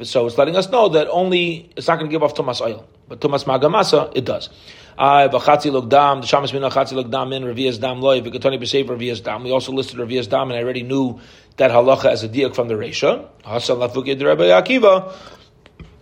So 0.02 0.26
it's 0.26 0.36
letting 0.36 0.56
us 0.56 0.68
know 0.70 0.90
that 0.90 1.08
only 1.10 1.70
it's 1.76 1.88
not 1.88 2.00
going 2.00 2.10
to 2.10 2.12
give 2.12 2.24
off 2.24 2.34
Thomas 2.34 2.60
oil, 2.60 2.88
but 3.08 3.22
Thomas 3.22 3.44
magamasa 3.44 4.12
it 4.16 4.26
does. 4.26 4.50
I 4.98 5.28
b'chatzi 5.28 5.72
look 5.72 5.90
dam 5.90 6.22
the 6.22 6.28
shamas 6.28 6.52
mina 6.52 6.72
chatzi 6.72 7.10
dam 7.12 7.34
in 7.34 7.44
revias 7.44 7.80
dam 7.80 8.02
loy 8.02 8.22
v'katoni 8.22 8.60
b'seif 8.60 8.88
revias 8.88 9.24
dam. 9.24 9.44
We 9.44 9.52
also 9.52 9.72
listed 9.74 10.00
revias 10.00 10.28
dam, 10.28 10.50
and 10.50 10.58
I 10.58 10.64
already 10.64 10.82
knew 10.82 11.20
that 11.58 11.70
halacha 11.70 12.06
as 12.06 12.24
a 12.24 12.30
diak 12.30 12.56
from 12.56 12.68
the 12.68 12.74
Reisha. 12.74 13.28
Hasan 13.46 13.78
lafukid 13.78 14.26
Rabbi 14.26 14.46
Akiva. 14.46 15.14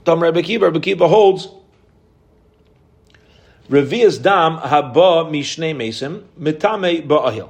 Tam 0.05 0.23
Rabbi 0.23 0.43
Akiva. 0.43 0.61
Rabbi 0.61 0.79
Akiva 0.79 1.09
holds. 1.09 1.49
Revias 3.69 4.21
dam 4.21 4.59
haba 4.59 5.29
mishnei 5.29 5.75
mesim 5.75 6.23
mitame 6.39 7.05
ba'ahil. 7.05 7.49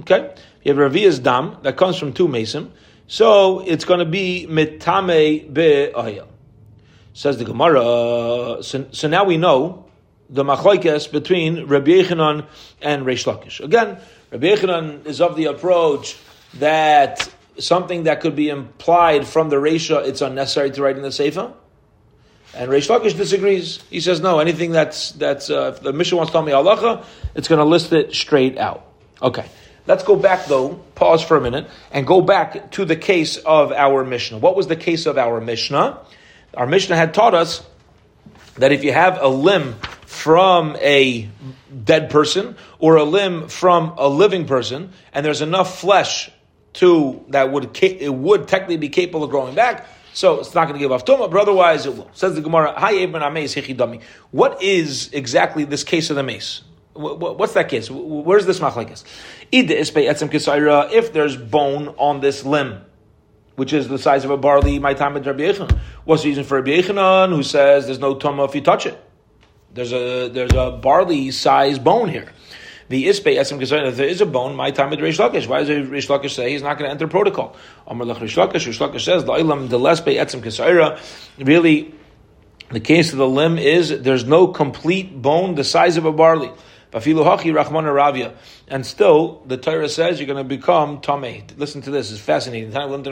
Okay, 0.00 0.32
you 0.68 0.74
have 0.74 0.92
Ravia's 0.92 1.18
dam 1.18 1.56
that 1.62 1.76
comes 1.76 1.96
from 1.96 2.12
two 2.12 2.28
mason, 2.28 2.72
so 3.06 3.60
it's 3.60 3.86
going 3.86 4.00
to 4.00 4.04
be 4.04 4.46
mitame 4.48 5.50
be'ahil. 5.50 6.26
Says 7.14 7.38
the 7.38 7.44
Gemara. 7.44 8.62
So, 8.62 8.86
so, 8.92 9.08
now 9.08 9.24
we 9.24 9.38
know 9.38 9.86
the 10.28 10.44
machlokes 10.44 11.10
between 11.10 11.64
Rabbi 11.64 11.90
Yechanan 11.90 12.46
and 12.82 13.06
Reish 13.06 13.24
Lakish. 13.24 13.64
Again, 13.64 13.98
Rabbi 14.30 14.46
Yechanan 14.46 15.06
is 15.06 15.22
of 15.22 15.36
the 15.36 15.46
approach 15.46 16.18
that 16.54 17.28
something 17.58 18.02
that 18.02 18.20
could 18.20 18.36
be 18.36 18.50
implied 18.50 19.26
from 19.26 19.48
the 19.48 19.56
Reisha, 19.56 20.06
it's 20.06 20.20
unnecessary 20.20 20.70
to 20.72 20.82
write 20.82 20.96
in 20.96 21.02
the 21.02 21.10
Sefer. 21.10 21.54
And 22.54 22.70
Reish 22.70 22.88
Lakish 22.88 23.16
disagrees. 23.16 23.82
He 23.88 24.00
says, 24.00 24.20
no, 24.20 24.38
anything 24.38 24.72
that's, 24.72 25.12
that's 25.12 25.48
uh, 25.48 25.72
if 25.74 25.82
the 25.82 25.94
Mishnah 25.94 26.18
wants 26.18 26.30
to 26.30 26.34
tell 26.34 26.42
me 26.42 26.52
halacha, 26.52 27.04
it's 27.34 27.48
going 27.48 27.58
to 27.58 27.64
list 27.64 27.92
it 27.92 28.14
straight 28.14 28.58
out. 28.58 28.84
Okay. 29.22 29.46
Let's 29.88 30.04
go 30.04 30.16
back 30.16 30.44
though, 30.44 30.74
pause 30.96 31.22
for 31.22 31.38
a 31.38 31.40
minute, 31.40 31.66
and 31.90 32.06
go 32.06 32.20
back 32.20 32.72
to 32.72 32.84
the 32.84 32.94
case 32.94 33.38
of 33.38 33.72
our 33.72 34.04
Mishnah. 34.04 34.36
What 34.36 34.54
was 34.54 34.66
the 34.66 34.76
case 34.76 35.06
of 35.06 35.16
our 35.16 35.40
Mishnah? 35.40 35.98
Our 36.52 36.66
Mishnah 36.66 36.94
had 36.94 37.14
taught 37.14 37.32
us 37.32 37.66
that 38.56 38.70
if 38.70 38.84
you 38.84 38.92
have 38.92 39.16
a 39.18 39.28
limb 39.28 39.76
from 40.04 40.76
a 40.76 41.30
dead 41.84 42.10
person 42.10 42.56
or 42.78 42.96
a 42.96 43.04
limb 43.04 43.48
from 43.48 43.94
a 43.96 44.06
living 44.06 44.46
person, 44.46 44.92
and 45.14 45.24
there's 45.24 45.40
enough 45.40 45.80
flesh 45.80 46.30
to 46.74 47.24
that 47.28 47.50
would 47.50 47.82
it 47.82 48.12
would 48.12 48.46
technically 48.46 48.76
be 48.76 48.90
capable 48.90 49.24
of 49.24 49.30
growing 49.30 49.54
back, 49.54 49.86
so 50.12 50.38
it's 50.40 50.54
not 50.54 50.64
going 50.64 50.74
to 50.74 50.80
give 50.80 50.92
off 50.92 51.06
tuma, 51.06 51.30
but 51.30 51.40
otherwise 51.40 51.86
it 51.86 51.96
will. 51.96 52.10
Says 52.12 52.34
the 52.34 52.42
Gemara, 52.42 52.74
"Hi 52.76 53.06
What 54.32 54.62
is 54.62 55.10
exactly 55.14 55.64
this 55.64 55.82
case 55.82 56.10
of 56.10 56.16
the 56.16 56.22
mace? 56.22 56.60
What's 56.98 57.52
that 57.52 57.68
case? 57.68 57.88
Where's 57.90 58.44
this 58.44 58.58
machlekes? 58.58 59.04
If 59.52 61.12
there's 61.12 61.36
bone 61.36 61.88
on 61.96 62.20
this 62.20 62.44
limb, 62.44 62.80
which 63.54 63.72
is 63.72 63.88
the 63.88 63.98
size 63.98 64.24
of 64.24 64.30
a 64.30 64.36
barley, 64.36 64.78
my 64.78 64.94
time 64.94 65.14
with 65.14 65.26
Rabbi 65.26 65.40
Yechanan. 65.40 65.78
What's 66.04 66.22
the 66.22 66.28
reason 66.30 66.44
for 66.44 66.58
Rabbi 66.58 66.70
Yechanan, 66.80 67.30
who 67.30 67.42
says 67.42 67.86
there's 67.86 67.98
no 67.98 68.14
tuma 68.16 68.48
if 68.48 68.54
you 68.54 68.60
touch 68.60 68.86
it? 68.86 69.00
There's 69.74 69.92
a 69.92 70.28
there's 70.28 70.52
a 70.54 70.72
barley 70.72 71.30
size 71.30 71.78
bone 71.78 72.08
here. 72.08 72.32
The 72.88 73.06
ispe 73.06 73.36
esem 73.36 73.60
if 73.60 73.96
there 73.96 74.08
is 74.08 74.20
a 74.20 74.26
bone, 74.26 74.56
my 74.56 74.70
time 74.70 74.90
with 74.90 75.00
Rish 75.00 75.18
Lakish. 75.18 75.46
Why 75.46 75.62
does 75.62 75.88
Rish 75.88 76.08
Lakish 76.08 76.30
say 76.30 76.50
he's 76.52 76.62
not 76.62 76.78
going 76.78 76.88
to 76.88 76.92
enter 76.92 77.06
protocol? 77.06 77.54
Amar 77.86 78.06
lech 78.06 78.20
Rish 78.20 78.36
Lakish. 78.36 78.66
Rish 78.66 78.78
Lakish 78.78 79.04
says 79.04 79.24
the 79.24 79.32
ilam 79.32 79.68
the 79.68 79.78
lespe 79.78 80.16
etzem 80.16 80.40
kesayra. 80.40 80.98
Really, 81.38 81.94
the 82.70 82.80
case 82.80 83.12
of 83.12 83.18
the 83.18 83.28
limb 83.28 83.58
is 83.58 84.00
there's 84.00 84.24
no 84.24 84.48
complete 84.48 85.20
bone 85.20 85.54
the 85.54 85.64
size 85.64 85.96
of 85.96 86.04
a 86.06 86.12
barley. 86.12 86.50
And 86.92 88.86
still, 88.86 89.42
the 89.46 89.56
Torah 89.56 89.88
says 89.88 90.18
you're 90.18 90.26
going 90.26 90.38
to 90.38 90.44
become 90.44 91.00
Tomei. 91.00 91.58
Listen 91.58 91.82
to 91.82 91.90
this, 91.90 92.10
it's 92.10 92.20
fascinating. 92.20 92.72
Whoever 92.72 93.02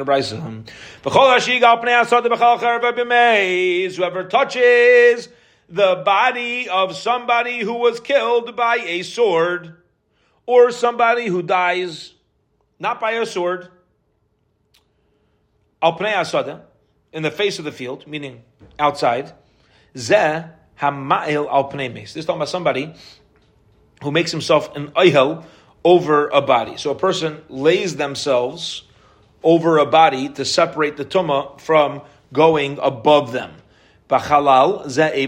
touches 4.25 5.29
the 5.69 6.03
body 6.05 6.69
of 6.69 6.97
somebody 6.97 7.61
who 7.61 7.75
was 7.75 8.01
killed 8.01 8.57
by 8.57 8.77
a 8.77 9.03
sword, 9.03 9.77
or 10.47 10.71
somebody 10.71 11.27
who 11.27 11.43
dies 11.43 12.15
not 12.79 13.01
by 13.01 13.13
a 13.13 13.27
sword, 13.27 13.69
in 17.13 17.23
the 17.23 17.31
face 17.31 17.59
of 17.59 17.65
the 17.65 17.73
field, 17.73 18.07
meaning 18.07 18.43
outside, 18.79 19.33
This 19.93 20.11
is 20.11 20.45
talking 22.27 22.39
about 22.39 22.49
somebody 22.49 22.95
who 24.03 24.11
makes 24.11 24.31
himself 24.31 24.75
an 24.77 24.89
oihel 24.89 25.45
over 25.85 26.29
a 26.29 26.43
body. 26.43 26.77
So 26.77 26.91
a 26.91 26.95
person 26.95 27.43
lays 27.49 27.97
themselves 27.97 28.83
over 29.43 29.79
a 29.79 29.87
body 29.87 30.29
to 30.31 30.45
separate 30.45 30.97
the 30.97 31.05
tuma 31.05 31.61
from 31.61 32.03
going 32.33 32.79
above 32.83 33.33
them. 33.33 33.53
Bachalal 34.09 34.89
ze 34.89 35.27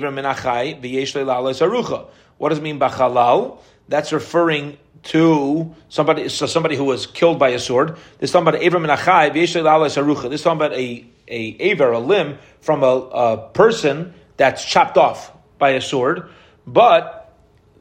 What 2.38 2.48
does 2.48 2.58
it 2.58 2.62
mean 2.62 2.78
bachalal? 2.80 3.58
That's 3.88 4.12
referring 4.12 4.78
to 5.04 5.74
somebody, 5.88 6.28
so 6.28 6.46
somebody 6.46 6.76
who 6.76 6.84
was 6.84 7.06
killed 7.06 7.38
by 7.38 7.50
a 7.50 7.58
sword. 7.58 7.96
This 8.18 8.30
is 8.30 8.32
talking 8.32 8.48
about 8.48 8.64
Abram 8.66 8.82
minachai 8.82 9.30
v'yesh 9.30 9.62
arucha. 9.62 10.22
This 10.24 10.40
is 10.40 10.44
talking 10.44 10.56
about 10.56 10.72
a 10.74 11.06
a 11.30 11.56
aver, 11.60 11.92
a 11.92 11.98
limb 11.98 12.38
from 12.60 12.82
a, 12.82 12.86
a 12.86 13.48
person 13.52 14.14
that's 14.36 14.64
chopped 14.64 14.96
off 14.96 15.32
by 15.58 15.70
a 15.70 15.80
sword, 15.80 16.30
but 16.66 17.17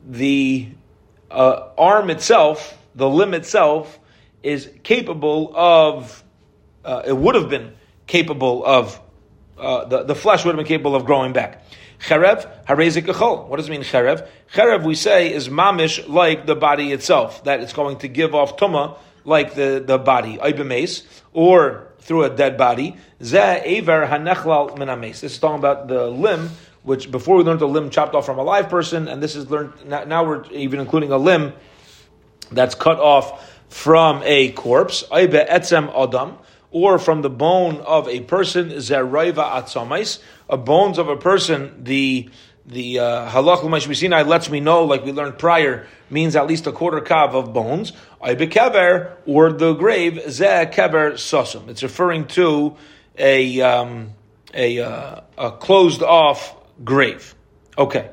the 0.08 0.70
uh, 1.30 1.70
arm 1.78 2.10
itself, 2.10 2.78
the 2.96 3.10
limb 3.10 3.34
itself, 3.34 4.00
is 4.42 4.70
capable 4.84 5.52
of, 5.56 6.24
uh, 6.86 7.04
it 7.06 7.16
would 7.16 7.36
have 7.36 7.50
been 7.50 7.74
capable 8.08 8.66
of, 8.66 9.00
uh, 9.58 9.86
the, 9.86 10.04
the 10.04 10.16
flesh 10.16 10.46
would 10.46 10.56
have 10.56 10.58
been 10.58 10.68
capable 10.68 10.96
of 10.96 11.06
growing 11.06 11.34
back. 11.34 11.64
Cherev, 12.00 12.48
harezik 12.66 13.48
What 13.50 13.58
does 13.58 13.68
it 13.68 13.72
mean, 13.72 13.82
cherev? 13.82 14.28
Cherev, 14.54 14.86
we 14.86 14.96
say, 14.96 15.34
is 15.34 15.50
mamish 15.50 16.08
like 16.08 16.46
the 16.46 16.56
body 16.56 16.92
itself, 16.92 17.44
that 17.44 17.60
it's 17.60 17.74
going 17.74 17.98
to 17.98 18.08
give 18.08 18.34
off 18.34 18.56
tuma 18.58 18.98
like 19.26 19.56
the, 19.56 19.84
the 19.86 19.98
body, 19.98 20.38
oibemes, 20.38 21.04
or 21.34 21.88
through 22.00 22.24
a 22.24 22.30
dead 22.30 22.58
body. 22.58 22.96
Zeh 23.20 23.62
aver 23.64 24.08
hanechlal 24.08 24.78
minames. 24.78 25.20
This 25.20 25.34
is 25.34 25.40
talking 25.40 25.60
about 25.60 25.88
the 25.88 26.08
limb 26.08 26.52
which 26.88 27.12
before 27.12 27.36
we 27.36 27.44
learned 27.44 27.62
a 27.62 27.66
limb 27.66 27.90
chopped 27.90 28.16
off 28.16 28.26
from 28.26 28.40
a 28.40 28.44
live 28.44 28.70
person, 28.70 29.10
and 29.10 29.22
this 29.22 29.36
is 29.36 29.50
learned 29.50 29.74
now 29.86 30.24
we're 30.26 30.46
even 30.52 30.80
including 30.80 31.12
a 31.12 31.18
limb 31.18 31.52
that's 32.50 32.76
cut 32.76 32.98
off 32.98 33.54
from 33.68 34.24
a 34.24 34.54
corpse, 34.54 35.04
etzem 35.12 35.90
adam, 35.94 36.38
or 36.72 36.98
from 36.98 37.22
the 37.24 37.30
bone 37.30 37.82
of 37.82 38.08
a 38.08 38.22
person, 38.22 38.70
zeraiva 38.70 39.62
atzamais, 39.62 40.20
a 40.50 40.56
bones 40.56 40.98
of 40.98 41.10
a 41.10 41.18
person, 41.18 41.84
the 41.84 42.30
the 42.66 43.00
uh, 43.00 43.30
halach 43.32 43.64
uh, 43.64 44.24
lets 44.26 44.50
me 44.50 44.62
know, 44.62 44.86
like 44.86 45.04
we 45.04 45.12
learned 45.12 45.38
prior, 45.38 45.88
means 46.10 46.38
at 46.38 46.48
least 46.48 46.68
a 46.68 46.72
quarter 46.72 47.02
kav 47.02 47.34
of 47.34 47.52
bones. 47.52 47.92
kever 48.22 49.12
or 49.26 49.52
the 49.52 49.74
grave 49.74 50.14
zeh 50.28 50.72
kever 50.72 51.14
sosum. 51.16 51.68
It's 51.68 51.84
referring 51.84 52.28
to 52.28 52.78
a 53.18 53.60
um, 53.60 54.14
a, 54.54 54.80
uh, 54.80 55.22
a 55.38 55.52
closed 55.52 56.02
off 56.02 56.57
grave. 56.84 57.36
Okay. 57.78 58.10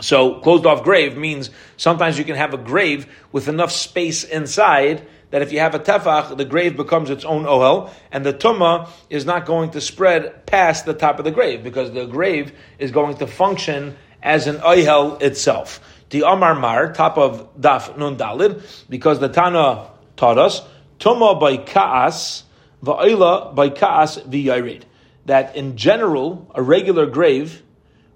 So 0.00 0.40
closed 0.40 0.66
off 0.66 0.82
grave 0.82 1.16
means 1.16 1.50
sometimes 1.76 2.18
you 2.18 2.24
can 2.24 2.36
have 2.36 2.54
a 2.54 2.58
grave 2.58 3.06
with 3.32 3.48
enough 3.48 3.70
space 3.70 4.24
inside 4.24 5.06
that 5.30 5.42
if 5.42 5.52
you 5.52 5.60
have 5.60 5.74
a 5.74 5.78
tefach, 5.78 6.36
the 6.36 6.44
grave 6.44 6.76
becomes 6.76 7.10
its 7.10 7.24
own 7.24 7.44
ohel, 7.44 7.90
and 8.10 8.26
the 8.26 8.32
tumah 8.32 8.88
is 9.08 9.24
not 9.24 9.46
going 9.46 9.70
to 9.70 9.80
spread 9.80 10.44
past 10.46 10.86
the 10.86 10.94
top 10.94 11.18
of 11.18 11.24
the 11.24 11.30
grave 11.30 11.62
because 11.62 11.92
the 11.92 12.06
grave 12.06 12.52
is 12.78 12.90
going 12.90 13.16
to 13.18 13.26
function 13.26 13.96
as 14.22 14.46
an 14.46 14.56
ohel 14.56 15.20
itself. 15.22 15.80
The 16.10 16.22
Amar 16.22 16.56
Mar, 16.56 16.92
top 16.92 17.16
of 17.16 17.60
Daf 17.60 17.96
Nun 17.96 18.16
Dalid, 18.16 18.62
because 18.88 19.20
the 19.20 19.28
Tana 19.28 19.90
taught 20.16 20.38
us, 20.38 20.62
tumah 20.98 21.38
by 21.38 21.58
ka'as, 21.58 22.42
va'ila 22.82 23.54
by 23.54 23.68
ka'as 23.68 24.18
v'yarid. 24.18 24.82
That 25.26 25.56
in 25.56 25.76
general, 25.76 26.50
a 26.54 26.62
regular 26.62 27.06
grave, 27.06 27.62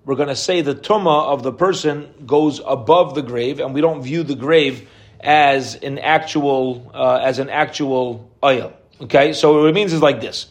we're 0.05 0.17
going 0.17 0.29
to 0.29 0.37
say 0.37 0.61
the 0.61 0.75
tumah 0.75 1.27
of 1.27 1.43
the 1.43 1.53
person 1.53 2.12
goes 2.27 2.61
above 2.64 3.14
the 3.14 3.23
grave, 3.23 3.61
and 3.61 3.75
we 3.75 3.81
don't 3.81 4.03
view 4.03 4.23
the 4.23 4.35
grave 4.35 4.88
as 5.21 5.75
an 5.77 5.99
actual 5.99 6.90
uh, 6.95 7.21
as 7.23 7.38
an 7.38 7.49
actual 7.49 8.31
ohel. 8.43 8.73
Okay, 9.01 9.33
so 9.33 9.61
what 9.61 9.69
it 9.69 9.75
means 9.75 9.93
is 9.93 10.03
like 10.03 10.21
this: 10.21 10.47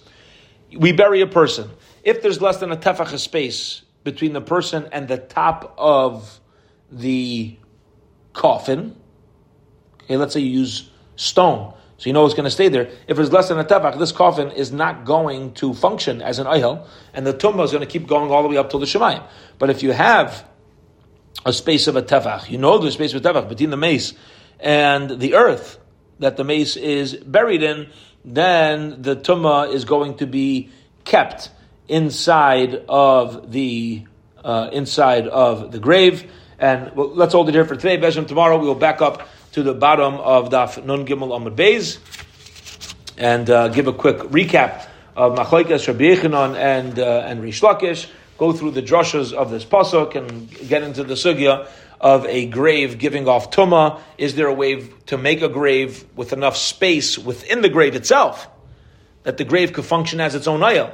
we 0.76 0.92
bury 0.92 1.22
a 1.22 1.28
person. 1.28 1.70
If 2.04 2.22
there's 2.22 2.42
less 2.42 2.58
than 2.58 2.72
a 2.72 2.78
tefach 2.78 3.18
space 3.20 3.84
between 4.04 4.34
the 4.34 4.42
person 4.42 4.90
and 4.92 5.08
the 5.08 5.18
top 5.18 5.74
of 5.78 6.40
the 6.92 7.58
coffin, 8.34 8.96
okay, 10.04 10.18
let's 10.18 10.34
say 10.34 10.42
you 10.42 10.60
use 10.60 10.90
stone, 11.16 11.74
so 12.04 12.10
you 12.10 12.14
know 12.14 12.26
it's 12.26 12.34
going 12.34 12.44
to 12.44 12.52
stay 12.52 12.68
there. 12.68 12.92
If 13.08 13.18
it's 13.18 13.32
less 13.32 13.48
than 13.48 13.60
a 13.60 13.64
tefach, 13.64 13.98
this 13.98 14.12
coffin 14.12 14.52
is 14.52 14.74
not 14.74 15.06
going 15.06 15.54
to 15.54 15.74
function 15.74 16.22
as 16.22 16.38
an 16.38 16.48
ohel, 16.48 16.86
and 17.14 17.26
the 17.26 17.34
tumah 17.34 17.64
is 17.64 17.72
going 17.72 17.80
to 17.80 17.90
keep 17.90 18.08
going 18.08 18.30
all 18.30 18.44
the 18.44 18.50
way 18.50 18.58
up 18.58 18.72
to 18.72 18.78
the 18.78 18.86
shamayim. 18.86 19.26
But 19.58 19.70
if 19.70 19.84
you 19.84 19.94
have 19.94 20.46
a 21.46 21.54
space 21.54 21.88
of 21.88 21.96
a 21.96 22.02
tefach, 22.02 22.50
you 22.50 22.58
know 22.58 22.78
the 22.78 22.92
space 22.92 23.14
of 23.14 23.26
a 23.26 23.30
tefach 23.30 23.48
between 23.48 23.70
the 23.70 23.78
meis 23.78 24.16
and 24.60 25.18
the 25.18 25.36
earth 25.36 25.80
that 26.20 26.36
the 26.36 26.44
meis 26.44 26.76
is 26.76 27.16
buried 27.16 27.64
in, 27.64 27.88
then 28.26 29.02
the 29.02 29.16
tumah 29.16 29.74
is 29.74 29.86
going 29.86 30.18
to 30.18 30.28
be 30.28 30.72
kept 31.06 31.52
inside 31.88 32.84
of 32.90 33.54
the 33.54 34.04
uh, 34.44 34.70
inside 34.74 35.30
of 35.30 35.72
the 35.72 35.80
grave. 35.80 36.30
And 36.60 36.94
well, 36.98 37.16
let's 37.16 37.32
hold 37.32 37.48
it 37.48 37.56
here 37.56 37.64
for 37.64 37.78
today. 37.78 37.98
Bezim 37.98 38.28
tomorrow 38.28 38.58
we 38.60 38.68
will 38.68 38.76
back 38.76 39.02
up 39.02 39.26
to 39.54 39.64
the 39.64 39.74
bottom 39.74 40.16
of 40.16 40.50
Daf 40.50 40.84
Nun 40.84 41.06
Gimel 41.06 41.30
Amud 41.30 41.56
Beis 41.56 42.00
and 43.18 43.50
uh, 43.50 43.68
give 43.70 43.88
a 43.88 43.94
quick 43.94 44.18
recap 44.18 44.88
of 45.16 45.38
Machlokes 45.38 45.88
Rabbi 45.88 46.04
Yochanan 46.06 46.56
and 46.56 47.00
uh, 47.00 47.24
and 47.26 47.42
Reish 47.42 47.62
Lakish. 47.62 48.10
Go 48.38 48.52
through 48.52 48.72
the 48.72 48.82
drushes 48.82 49.32
of 49.32 49.52
this 49.52 49.64
pasuk 49.64 50.16
and 50.16 50.50
get 50.68 50.82
into 50.82 51.04
the 51.04 51.14
sugya 51.14 51.68
of 52.02 52.26
a 52.26 52.48
grave 52.48 52.98
giving 52.98 53.28
off 53.28 53.52
tuma? 53.52 54.02
Is 54.18 54.36
there 54.36 54.48
a 54.48 54.54
way 54.54 54.88
to 55.06 55.18
make 55.18 55.42
a 55.42 55.50
grave 55.50 56.04
with 56.16 56.34
enough 56.34 56.58
space 56.58 57.18
within 57.18 57.62
the 57.62 57.70
grave 57.70 57.96
itself 57.96 58.48
that 59.22 59.38
the 59.38 59.46
grave 59.46 59.72
could 59.72 59.86
function 59.86 60.20
as 60.20 60.36
its 60.36 60.48
own 60.48 60.64
ayah? 60.64 60.94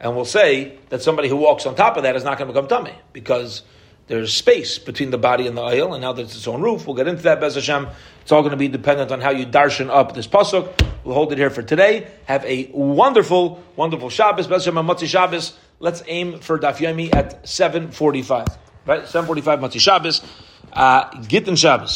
And 0.00 0.16
we'll 0.16 0.24
say 0.24 0.78
that 0.88 1.02
somebody 1.02 1.28
who 1.28 1.36
walks 1.36 1.66
on 1.66 1.76
top 1.76 1.96
of 1.96 2.02
that 2.02 2.16
is 2.16 2.24
not 2.24 2.38
going 2.38 2.48
to 2.48 2.54
become 2.54 2.68
tummy 2.68 2.94
because 3.12 3.62
there's 4.06 4.34
space 4.34 4.78
between 4.78 5.10
the 5.10 5.18
body 5.18 5.46
and 5.46 5.56
the 5.56 5.62
ohel, 5.62 5.92
and 5.94 6.02
now 6.02 6.12
that 6.12 6.22
it's 6.22 6.36
its 6.36 6.46
own 6.46 6.60
roof, 6.60 6.86
we'll 6.86 6.96
get 6.96 7.08
into 7.08 7.22
that, 7.22 7.40
Bez 7.40 7.54
Hashem. 7.54 7.88
It's 8.20 8.32
all 8.32 8.42
going 8.42 8.50
to 8.50 8.56
be 8.56 8.68
dependent 8.68 9.10
on 9.10 9.20
how 9.20 9.30
you 9.30 9.46
darshan 9.46 9.88
up 9.88 10.14
this 10.14 10.26
pasuk. 10.26 10.72
We'll 11.04 11.14
hold 11.14 11.32
it 11.32 11.38
here 11.38 11.50
for 11.50 11.62
today. 11.62 12.08
Have 12.26 12.44
a 12.44 12.70
wonderful, 12.72 13.62
wonderful 13.76 14.10
Shabbos, 14.10 14.46
Bez 14.46 14.64
Hashem, 14.64 14.74
Motzi 14.86 15.06
Shabbos. 15.06 15.58
Let's 15.80 16.02
aim 16.06 16.38
for 16.40 16.58
Daf 16.58 16.76
Yomi 16.76 17.14
at 17.14 17.46
745. 17.48 18.46
Right? 18.86 19.06
745 19.06 19.60
Motzi 19.60 19.80
Shabbos. 19.80 20.22
Uh, 20.72 21.22
Gittin 21.22 21.56
Shabbos. 21.56 21.92